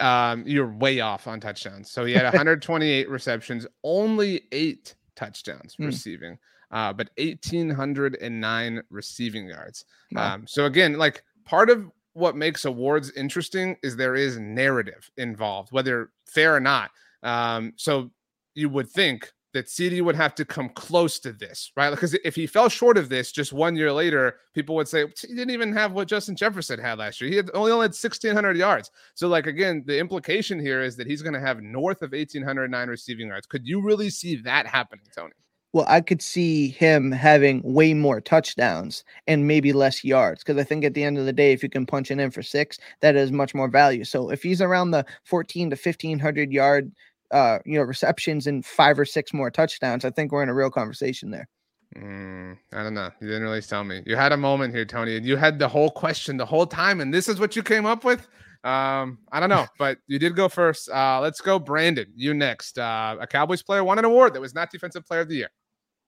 [0.00, 1.90] Um, you're way off on touchdowns.
[1.90, 5.86] So he had 128 receptions, only eight touchdowns Hmm.
[5.86, 6.38] receiving,
[6.72, 9.84] uh, but 1,809 receiving yards.
[10.10, 10.34] Wow.
[10.34, 15.70] Um, so again, like part of what makes awards interesting is there is narrative involved,
[15.70, 16.90] whether fair or not.
[17.22, 18.10] Um, so
[18.54, 21.88] you would think that CeeDee would have to come close to this, right?
[21.88, 25.28] Because if he fell short of this just one year later, people would say he
[25.34, 27.30] didn't even have what Justin Jefferson had last year.
[27.30, 28.90] He had only only had 1,600 yards.
[29.14, 32.88] So, like again, the implication here is that he's going to have north of 1,809
[32.88, 33.46] receiving yards.
[33.46, 35.32] Could you really see that happening, Tony?
[35.72, 40.64] Well, I could see him having way more touchdowns and maybe less yards because I
[40.64, 42.78] think at the end of the day, if you can punch it in for six,
[43.00, 44.04] that is much more value.
[44.04, 46.92] So if he's around the 14 to 1500 yard,
[47.30, 50.54] uh, you know, receptions and five or six more touchdowns, I think we're in a
[50.54, 51.48] real conversation there.
[51.96, 53.10] Mm, I don't know.
[53.20, 54.02] You didn't really tell me.
[54.06, 57.00] You had a moment here, Tony, and you had the whole question the whole time,
[57.00, 58.28] and this is what you came up with.
[58.64, 60.90] Um, I don't know, but you did go first.
[60.90, 62.06] Uh, let's go, Brandon.
[62.14, 62.78] You next.
[62.78, 65.50] Uh, a Cowboys player won an award that was not Defensive Player of the Year.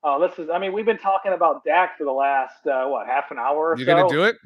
[0.02, 0.50] Oh, this is.
[0.50, 3.70] I mean, we've been talking about Dak for the last uh, what half an hour
[3.72, 3.94] or You so.
[3.94, 4.36] gonna do it?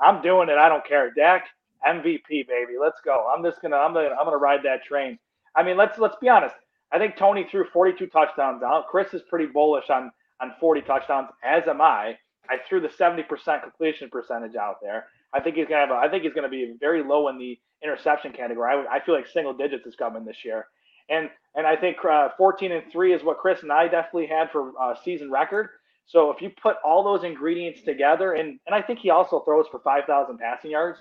[0.00, 0.58] I'm doing it.
[0.58, 1.10] I don't care.
[1.12, 1.48] Dak
[1.86, 2.74] MVP, baby.
[2.80, 3.32] Let's go.
[3.34, 3.76] I'm just gonna.
[3.76, 4.10] I'm gonna.
[4.18, 5.18] I'm gonna ride that train.
[5.56, 6.54] I mean, let's let's be honest.
[6.92, 8.86] I think Tony threw 42 touchdowns out.
[8.88, 12.16] Chris is pretty bullish on on 40 touchdowns, as am I.
[12.50, 13.26] I threw the 70%
[13.62, 15.06] completion percentage out there.
[15.34, 15.90] I think he's gonna have.
[15.90, 18.72] A, I think he's gonna be very low in the interception category.
[18.72, 20.66] I, would, I feel like single digits is coming this year,
[21.10, 24.50] and and I think uh, 14 and three is what Chris and I definitely had
[24.50, 25.68] for uh, season record.
[26.06, 29.66] So if you put all those ingredients together, and and I think he also throws
[29.70, 30.98] for 5,000 passing yards.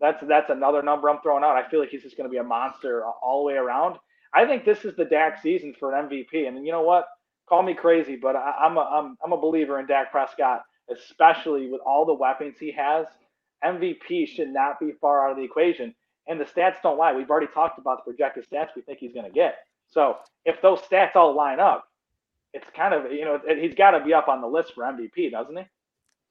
[0.00, 1.56] That's that's another number I'm throwing out.
[1.56, 3.96] I feel like he's just going to be a monster all the way around.
[4.34, 6.46] I think this is the Dak season for an MVP.
[6.46, 7.06] And you know what?
[7.48, 11.70] Call me crazy, but I, I'm a I'm I'm a believer in Dak Prescott, especially
[11.70, 13.06] with all the weapons he has.
[13.64, 15.94] MVP should not be far out of the equation.
[16.28, 17.12] And the stats don't lie.
[17.12, 19.58] We've already talked about the projected stats we think he's going to get.
[19.88, 21.88] So if those stats all line up,
[22.52, 25.30] it's kind of you know he's got to be up on the list for MVP,
[25.30, 25.64] doesn't he?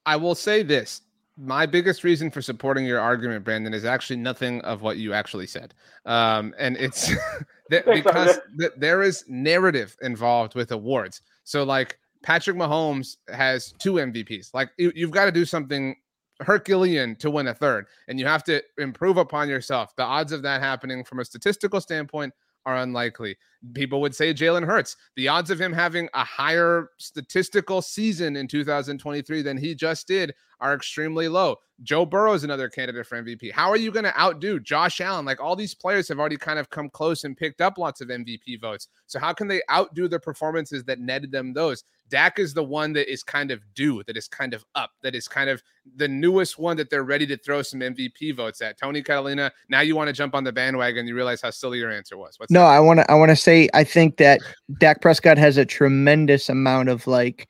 [0.05, 1.01] I will say this.
[1.37, 5.47] My biggest reason for supporting your argument, Brandon, is actually nothing of what you actually
[5.47, 5.73] said.
[6.05, 7.09] Um, and it's
[7.69, 11.21] that because th- there is narrative involved with awards.
[11.43, 14.53] So, like, Patrick Mahomes has two MVPs.
[14.53, 15.95] Like, you, you've got to do something
[16.41, 19.95] Herculean to win a third, and you have to improve upon yourself.
[19.95, 22.33] The odds of that happening from a statistical standpoint
[22.65, 23.37] are unlikely.
[23.73, 24.95] People would say Jalen Hurts.
[25.15, 30.33] The odds of him having a higher statistical season in 2023 than he just did
[30.59, 31.57] are extremely low.
[31.83, 33.51] Joe Burrow is another candidate for MVP.
[33.51, 35.25] How are you going to outdo Josh Allen?
[35.25, 38.07] Like all these players have already kind of come close and picked up lots of
[38.07, 38.87] MVP votes.
[39.07, 41.83] So how can they outdo the performances that netted them those?
[42.09, 45.15] Dak is the one that is kind of due, that is kind of up, that
[45.15, 45.61] is kind of
[45.97, 48.77] the newest one that they're ready to throw some MVP votes at.
[48.77, 51.07] Tony Catalina, now you want to jump on the bandwagon.
[51.07, 52.39] You realize how silly your answer was.
[52.39, 52.67] What's No, that?
[52.67, 53.11] I want to.
[53.11, 53.54] I want to say.
[53.73, 54.39] I think that
[54.79, 57.47] Dak Prescott has a tremendous amount of like,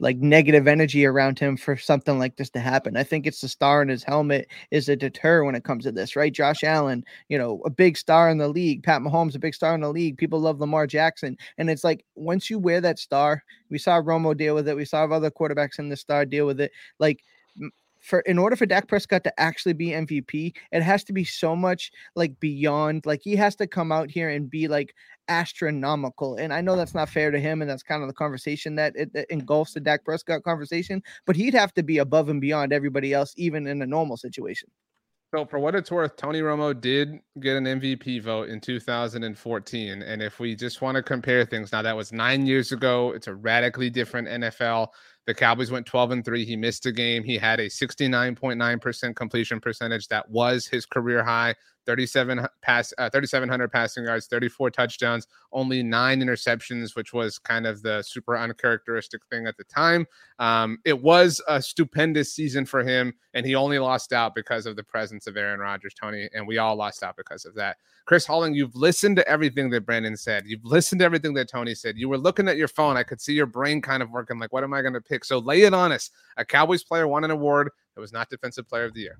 [0.00, 2.96] like negative energy around him for something like this to happen.
[2.96, 5.92] I think it's the star in his helmet is a deter when it comes to
[5.92, 6.32] this, right?
[6.32, 8.82] Josh Allen, you know, a big star in the league.
[8.82, 10.18] Pat Mahomes, a big star in the league.
[10.18, 14.36] People love Lamar Jackson, and it's like once you wear that star, we saw Romo
[14.36, 14.76] deal with it.
[14.76, 16.72] We saw other quarterbacks in the star deal with it.
[16.98, 17.22] Like.
[18.04, 21.56] For in order for Dak Prescott to actually be MVP, it has to be so
[21.56, 23.06] much like beyond.
[23.06, 24.94] Like he has to come out here and be like
[25.28, 26.36] astronomical.
[26.36, 28.94] And I know that's not fair to him, and that's kind of the conversation that
[28.94, 31.02] it, engulfs the Dak Prescott conversation.
[31.24, 34.68] But he'd have to be above and beyond everybody else, even in a normal situation.
[35.34, 40.02] So, for what it's worth, Tony Romo did get an MVP vote in 2014.
[40.02, 43.10] And if we just want to compare things, now that was nine years ago.
[43.12, 44.88] It's a radically different NFL.
[45.26, 46.44] The Cowboys went 12 and 3.
[46.44, 47.24] He missed a game.
[47.24, 50.08] He had a 69.9% completion percentage.
[50.08, 51.54] That was his career high.
[51.86, 57.82] 37 pass, uh, 3,700 passing yards, 34 touchdowns, only nine interceptions, which was kind of
[57.82, 60.06] the super uncharacteristic thing at the time.
[60.38, 64.76] Um, it was a stupendous season for him, and he only lost out because of
[64.76, 67.76] the presence of Aaron Rodgers, Tony, and we all lost out because of that.
[68.06, 70.44] Chris Halling, you've listened to everything that Brandon said.
[70.46, 71.96] You've listened to everything that Tony said.
[71.96, 72.96] You were looking at your phone.
[72.96, 75.24] I could see your brain kind of working like, what am I going to pick?
[75.24, 76.10] So lay it on us.
[76.36, 79.18] A Cowboys player won an award that was not Defensive Player of the Year.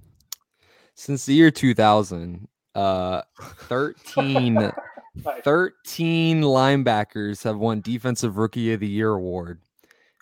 [0.95, 4.73] Since the year 2000, uh, 13,
[5.45, 9.61] 13 linebackers have won Defensive Rookie of the Year award.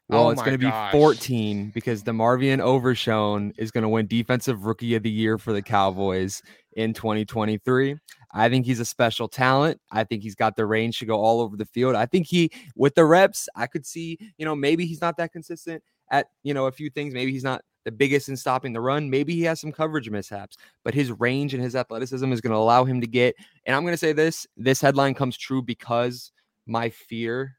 [0.09, 4.67] Well, Oh it's going to be 14 because DeMarvion Overshown is going to win Defensive
[4.67, 6.43] Rookie of the Year for the Cowboys
[6.75, 7.97] in 2023.
[8.35, 9.81] I think he's a special talent.
[9.91, 11.95] I think he's got the range to go all over the field.
[11.95, 15.33] I think he, with the reps, I could see, you know, maybe he's not that
[15.33, 17.15] consistent at, you know, a few things.
[17.15, 19.11] Maybe he's not the biggest in stopping the run.
[19.11, 22.59] Maybe he has some coverage mishaps, but his range and his athleticism is going to
[22.59, 23.35] allow him to get.
[23.66, 26.33] And I'm going to say this this headline comes true because
[26.66, 27.57] my fear,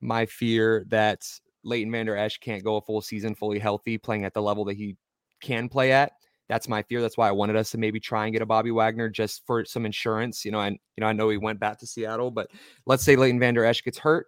[0.00, 1.26] my fear that
[1.64, 4.76] Leighton Vander Esch can't go a full season fully healthy, playing at the level that
[4.76, 4.96] he
[5.40, 6.12] can play at.
[6.48, 7.02] That's my fear.
[7.02, 9.66] That's why I wanted us to maybe try and get a Bobby Wagner just for
[9.66, 10.44] some insurance.
[10.44, 12.48] You know, and you know, I know he went back to Seattle, but
[12.86, 14.26] let's say Leighton Vander Esch gets hurt,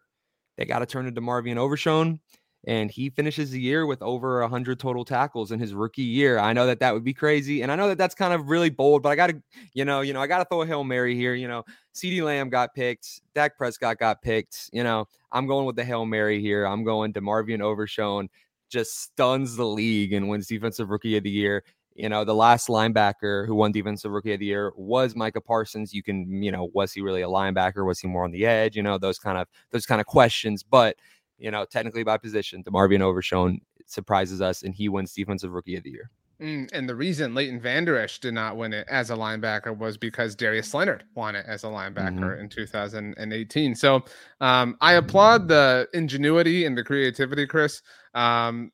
[0.58, 2.20] they got to turn to DeMarvion Overshown,
[2.64, 6.38] and he finishes the year with over hundred total tackles in his rookie year.
[6.38, 8.70] I know that that would be crazy, and I know that that's kind of really
[8.70, 9.42] bold, but I got to,
[9.72, 11.34] you know, you know, I got to throw a hail mary here.
[11.34, 14.70] You know, CeeDee Lamb got picked, Dak Prescott got picked.
[14.72, 16.66] You know, I'm going with the hail mary here.
[16.66, 18.28] I'm going DeMarvion Overshown
[18.68, 21.64] just stuns the league and wins defensive rookie of the year.
[21.94, 25.92] You know, the last linebacker who won defensive rookie of the year was Micah Parsons.
[25.92, 27.84] You can, you know, was he really a linebacker?
[27.84, 28.76] Was he more on the edge?
[28.76, 30.62] You know, those kind of those kind of questions.
[30.62, 30.96] But
[31.40, 35.82] you know, technically by position, DeMarvion Overshown surprises us and he wins defensive rookie of
[35.82, 36.10] the year.
[36.40, 39.98] Mm, and the reason Leighton Vander Esch did not win it as a linebacker was
[39.98, 43.74] because Darius Leonard won it as a linebacker in 2018.
[43.74, 44.02] So
[44.40, 47.82] um, I applaud the ingenuity and the creativity, Chris.
[48.14, 48.72] Um,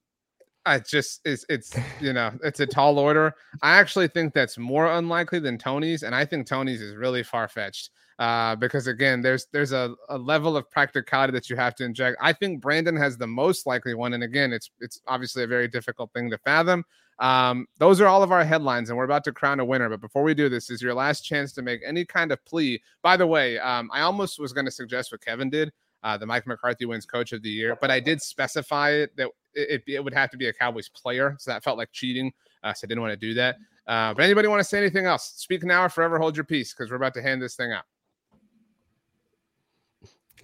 [0.64, 3.34] I just it's it's you know it's a tall order.
[3.62, 7.48] I actually think that's more unlikely than Tony's, and I think Tony's is really far
[7.48, 7.90] fetched.
[8.18, 12.16] Uh, because again, there's there's a, a level of practicality that you have to inject.
[12.20, 15.68] I think Brandon has the most likely one, and again, it's it's obviously a very
[15.68, 16.84] difficult thing to fathom.
[17.18, 19.90] Um, those are all of our headlines, and we're about to crown a winner.
[19.90, 22.80] But before we do this, is your last chance to make any kind of plea.
[23.02, 25.72] By the way, um, I almost was going to suggest what Kevin did.
[26.02, 29.28] Uh, the Mike McCarthy wins Coach of the Year, but I did specify it that
[29.54, 32.32] it, it, would have to be a Cowboys player, so that felt like cheating.
[32.62, 33.56] Uh, so I didn't want to do that.
[33.86, 35.32] Uh, but anybody want to say anything else?
[35.36, 37.84] Speak now or forever hold your peace, because we're about to hand this thing out.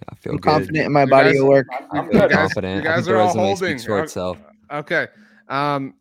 [0.09, 0.49] I feel I'm good.
[0.49, 1.67] confident in my You body guys- of work.
[1.91, 2.29] I'm You good.
[2.29, 2.83] guys- confident.
[2.83, 3.55] you I guys think the are all holding.
[3.55, 4.03] speaks for Okay.
[4.03, 4.37] itself.
[4.71, 5.07] Okay.
[5.49, 5.95] Um,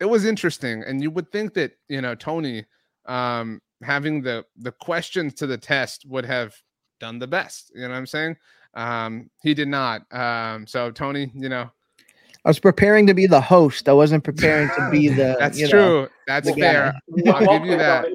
[0.00, 2.64] it was interesting, and you would think that you know Tony,
[3.06, 6.54] um, having the the questions to the test would have
[7.00, 7.70] done the best.
[7.74, 8.36] You know what I'm saying?
[8.74, 10.02] Um, he did not.
[10.12, 11.70] Um, so Tony, you know,
[12.44, 13.88] I was preparing to be the host.
[13.88, 15.36] I wasn't preparing to be the.
[15.38, 15.78] that's you true.
[15.80, 16.60] know, that's the guy.
[16.72, 16.94] fair.
[17.26, 18.06] I'll give you that.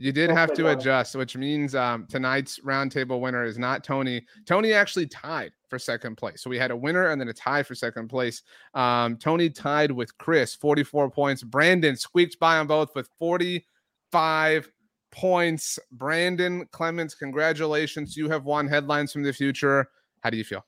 [0.00, 4.24] You did have to adjust, which means um, tonight's roundtable winner is not Tony.
[4.46, 6.40] Tony actually tied for second place.
[6.40, 8.42] So we had a winner and then a tie for second place.
[8.74, 11.42] Um, Tony tied with Chris, 44 points.
[11.42, 14.70] Brandon squeaked by on both with 45
[15.10, 15.80] points.
[15.90, 18.16] Brandon Clements, congratulations.
[18.16, 19.88] You have won headlines from the future.
[20.22, 20.64] How do you feel?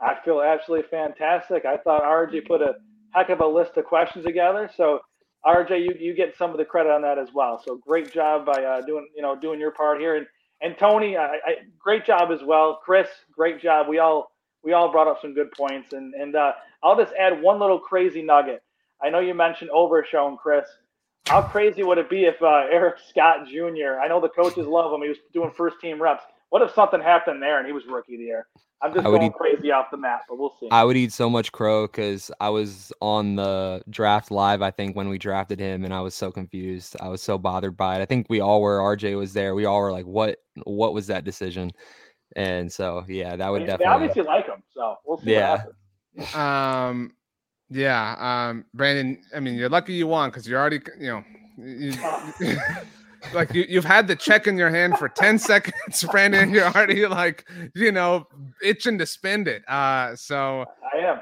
[0.00, 1.64] I feel absolutely fantastic.
[1.64, 2.74] I thought RJ put a
[3.12, 4.68] heck of a list of questions together.
[4.76, 4.98] So
[5.46, 7.62] RJ, you, you get some of the credit on that as well.
[7.64, 10.16] So great job by uh, doing you know doing your part here.
[10.16, 10.26] And
[10.60, 12.80] and Tony, I, I, great job as well.
[12.84, 13.88] Chris, great job.
[13.88, 14.32] We all
[14.64, 15.92] we all brought up some good points.
[15.92, 18.62] And and uh, I'll just add one little crazy nugget.
[19.02, 20.66] I know you mentioned Overshown, Chris.
[21.26, 24.00] How crazy would it be if uh, Eric Scott Jr.
[24.02, 25.02] I know the coaches love him.
[25.02, 26.24] He was doing first team reps.
[26.50, 28.46] What if something happened there and he was rookie of the year?
[28.82, 30.68] I'm just I would going eat- crazy off the map, but we'll see.
[30.70, 34.94] I would eat so much crow because I was on the draft live, I think,
[34.94, 36.94] when we drafted him, and I was so confused.
[37.00, 38.02] I was so bothered by it.
[38.02, 38.78] I think we all were.
[38.78, 39.54] RJ was there.
[39.54, 40.38] We all were like, "What?
[40.64, 41.72] What was that decision?"
[42.36, 43.94] And so, yeah, that would they, they definitely.
[43.94, 45.32] obviously like him, so we'll see.
[45.32, 45.64] Yeah.
[46.12, 46.36] What.
[46.36, 47.12] Um,
[47.70, 49.22] yeah, um, Brandon.
[49.34, 51.24] I mean, you're lucky you won because you're already, you know,
[51.58, 51.92] you,
[53.34, 56.50] like you, you've had the check in your hand for 10 seconds, Brandon.
[56.50, 58.26] You're already like, you know,
[58.62, 59.62] itching to spend it.
[59.68, 60.64] Uh, so
[60.94, 61.20] I am.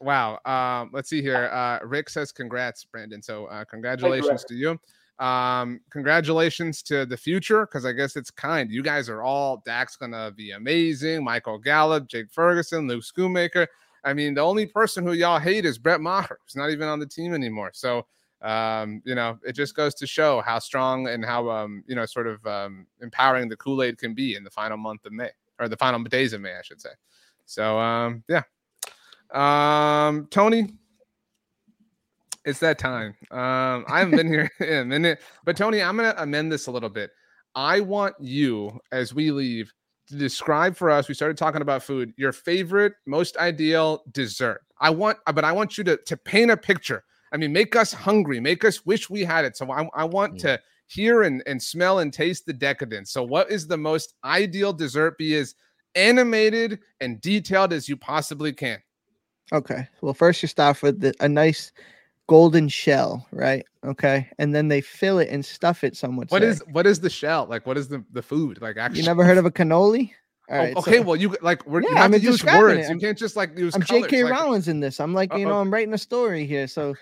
[0.00, 0.38] wow.
[0.44, 1.46] Um, let's see here.
[1.52, 4.78] Uh, Rick says, "Congrats, Brandon." So, uh, congratulations to you.
[5.24, 8.70] Um, congratulations to the future because I guess it's kind.
[8.70, 11.22] You guys are all Dak's gonna be amazing.
[11.22, 13.66] Michael Gallup, Jake Ferguson, Luke Schoonmaker.
[14.02, 16.98] I mean, the only person who y'all hate is Brett Maher, who's not even on
[16.98, 17.70] the team anymore.
[17.72, 18.06] So,
[18.44, 22.04] um, you know, it just goes to show how strong and how, um, you know,
[22.04, 25.30] sort of um, empowering the Kool Aid can be in the final month of May
[25.58, 26.90] or the final days of May, I should say.
[27.46, 28.42] So, um, yeah.
[29.32, 30.74] Um, Tony,
[32.44, 33.16] it's that time.
[33.30, 36.70] Um, I haven't been here in a minute, but Tony, I'm gonna amend this a
[36.70, 37.10] little bit.
[37.54, 39.72] I want you, as we leave,
[40.08, 41.08] to describe for us.
[41.08, 42.12] We started talking about food.
[42.18, 44.60] Your favorite, most ideal dessert.
[44.78, 47.04] I want, but I want you to to paint a picture.
[47.32, 49.56] I mean, make us hungry, make us wish we had it.
[49.56, 53.10] So I, I want to hear and, and smell and taste the decadence.
[53.10, 55.18] So, what is the most ideal dessert?
[55.18, 55.54] Be as
[55.94, 58.78] animated and detailed as you possibly can.
[59.52, 59.88] Okay.
[60.00, 61.72] Well, first you start with the, a nice
[62.26, 63.64] golden shell, right?
[63.84, 65.96] Okay, and then they fill it and stuff it.
[65.96, 66.48] Some would What say.
[66.48, 67.46] is what is the shell?
[67.48, 68.60] Like what is the the food?
[68.62, 70.12] Like actually You never heard of a cannoli?
[70.50, 70.76] All Oh, right.
[70.76, 72.90] okay, so- well you like we're, you have I'm to use words.
[72.90, 74.02] You can't just like use I'm colors.
[74.04, 74.24] J.K.
[74.24, 75.00] like- Rowling's in this.
[75.00, 75.44] I'm like, you Uh-oh.
[75.44, 75.60] know, uh-huh.
[75.60, 76.66] I'm writing a story here.
[76.66, 76.94] So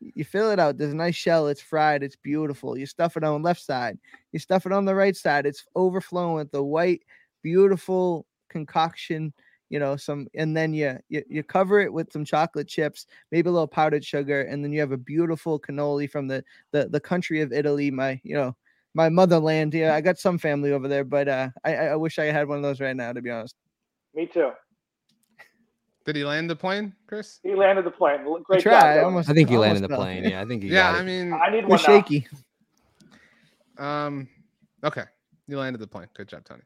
[0.00, 0.76] you fill it out.
[0.76, 1.48] There's a nice shell.
[1.48, 2.02] It's fried.
[2.02, 2.76] It's beautiful.
[2.76, 3.98] You stuff it on the left side.
[4.32, 5.46] You stuff it on the right side.
[5.46, 7.02] It's overflowing with the white,
[7.42, 9.32] beautiful concoction.
[9.70, 13.48] You know, some, and then you, you you cover it with some chocolate chips, maybe
[13.48, 16.42] a little powdered sugar, and then you have a beautiful cannoli from the
[16.72, 17.88] the the country of Italy.
[17.90, 18.56] My, you know,
[18.94, 19.74] my motherland.
[19.74, 22.48] Yeah, I got some family over there, but uh, I I I wish I had
[22.48, 23.12] one of those right now.
[23.12, 23.54] To be honest.
[24.14, 24.50] Me too.
[26.06, 27.38] Did he land the plane, Chris?
[27.42, 28.24] He landed the plane.
[28.44, 28.72] Great tried.
[28.72, 28.82] job.
[28.82, 29.28] I almost.
[29.28, 30.24] I think he almost landed the plane.
[30.24, 31.04] Yeah, I think he Yeah, got I it.
[31.04, 32.02] mean I need It one was now.
[32.02, 32.26] shaky.
[33.78, 34.28] um
[34.84, 35.04] okay.
[35.46, 36.08] You landed the plane.
[36.14, 36.62] Good job, Tony.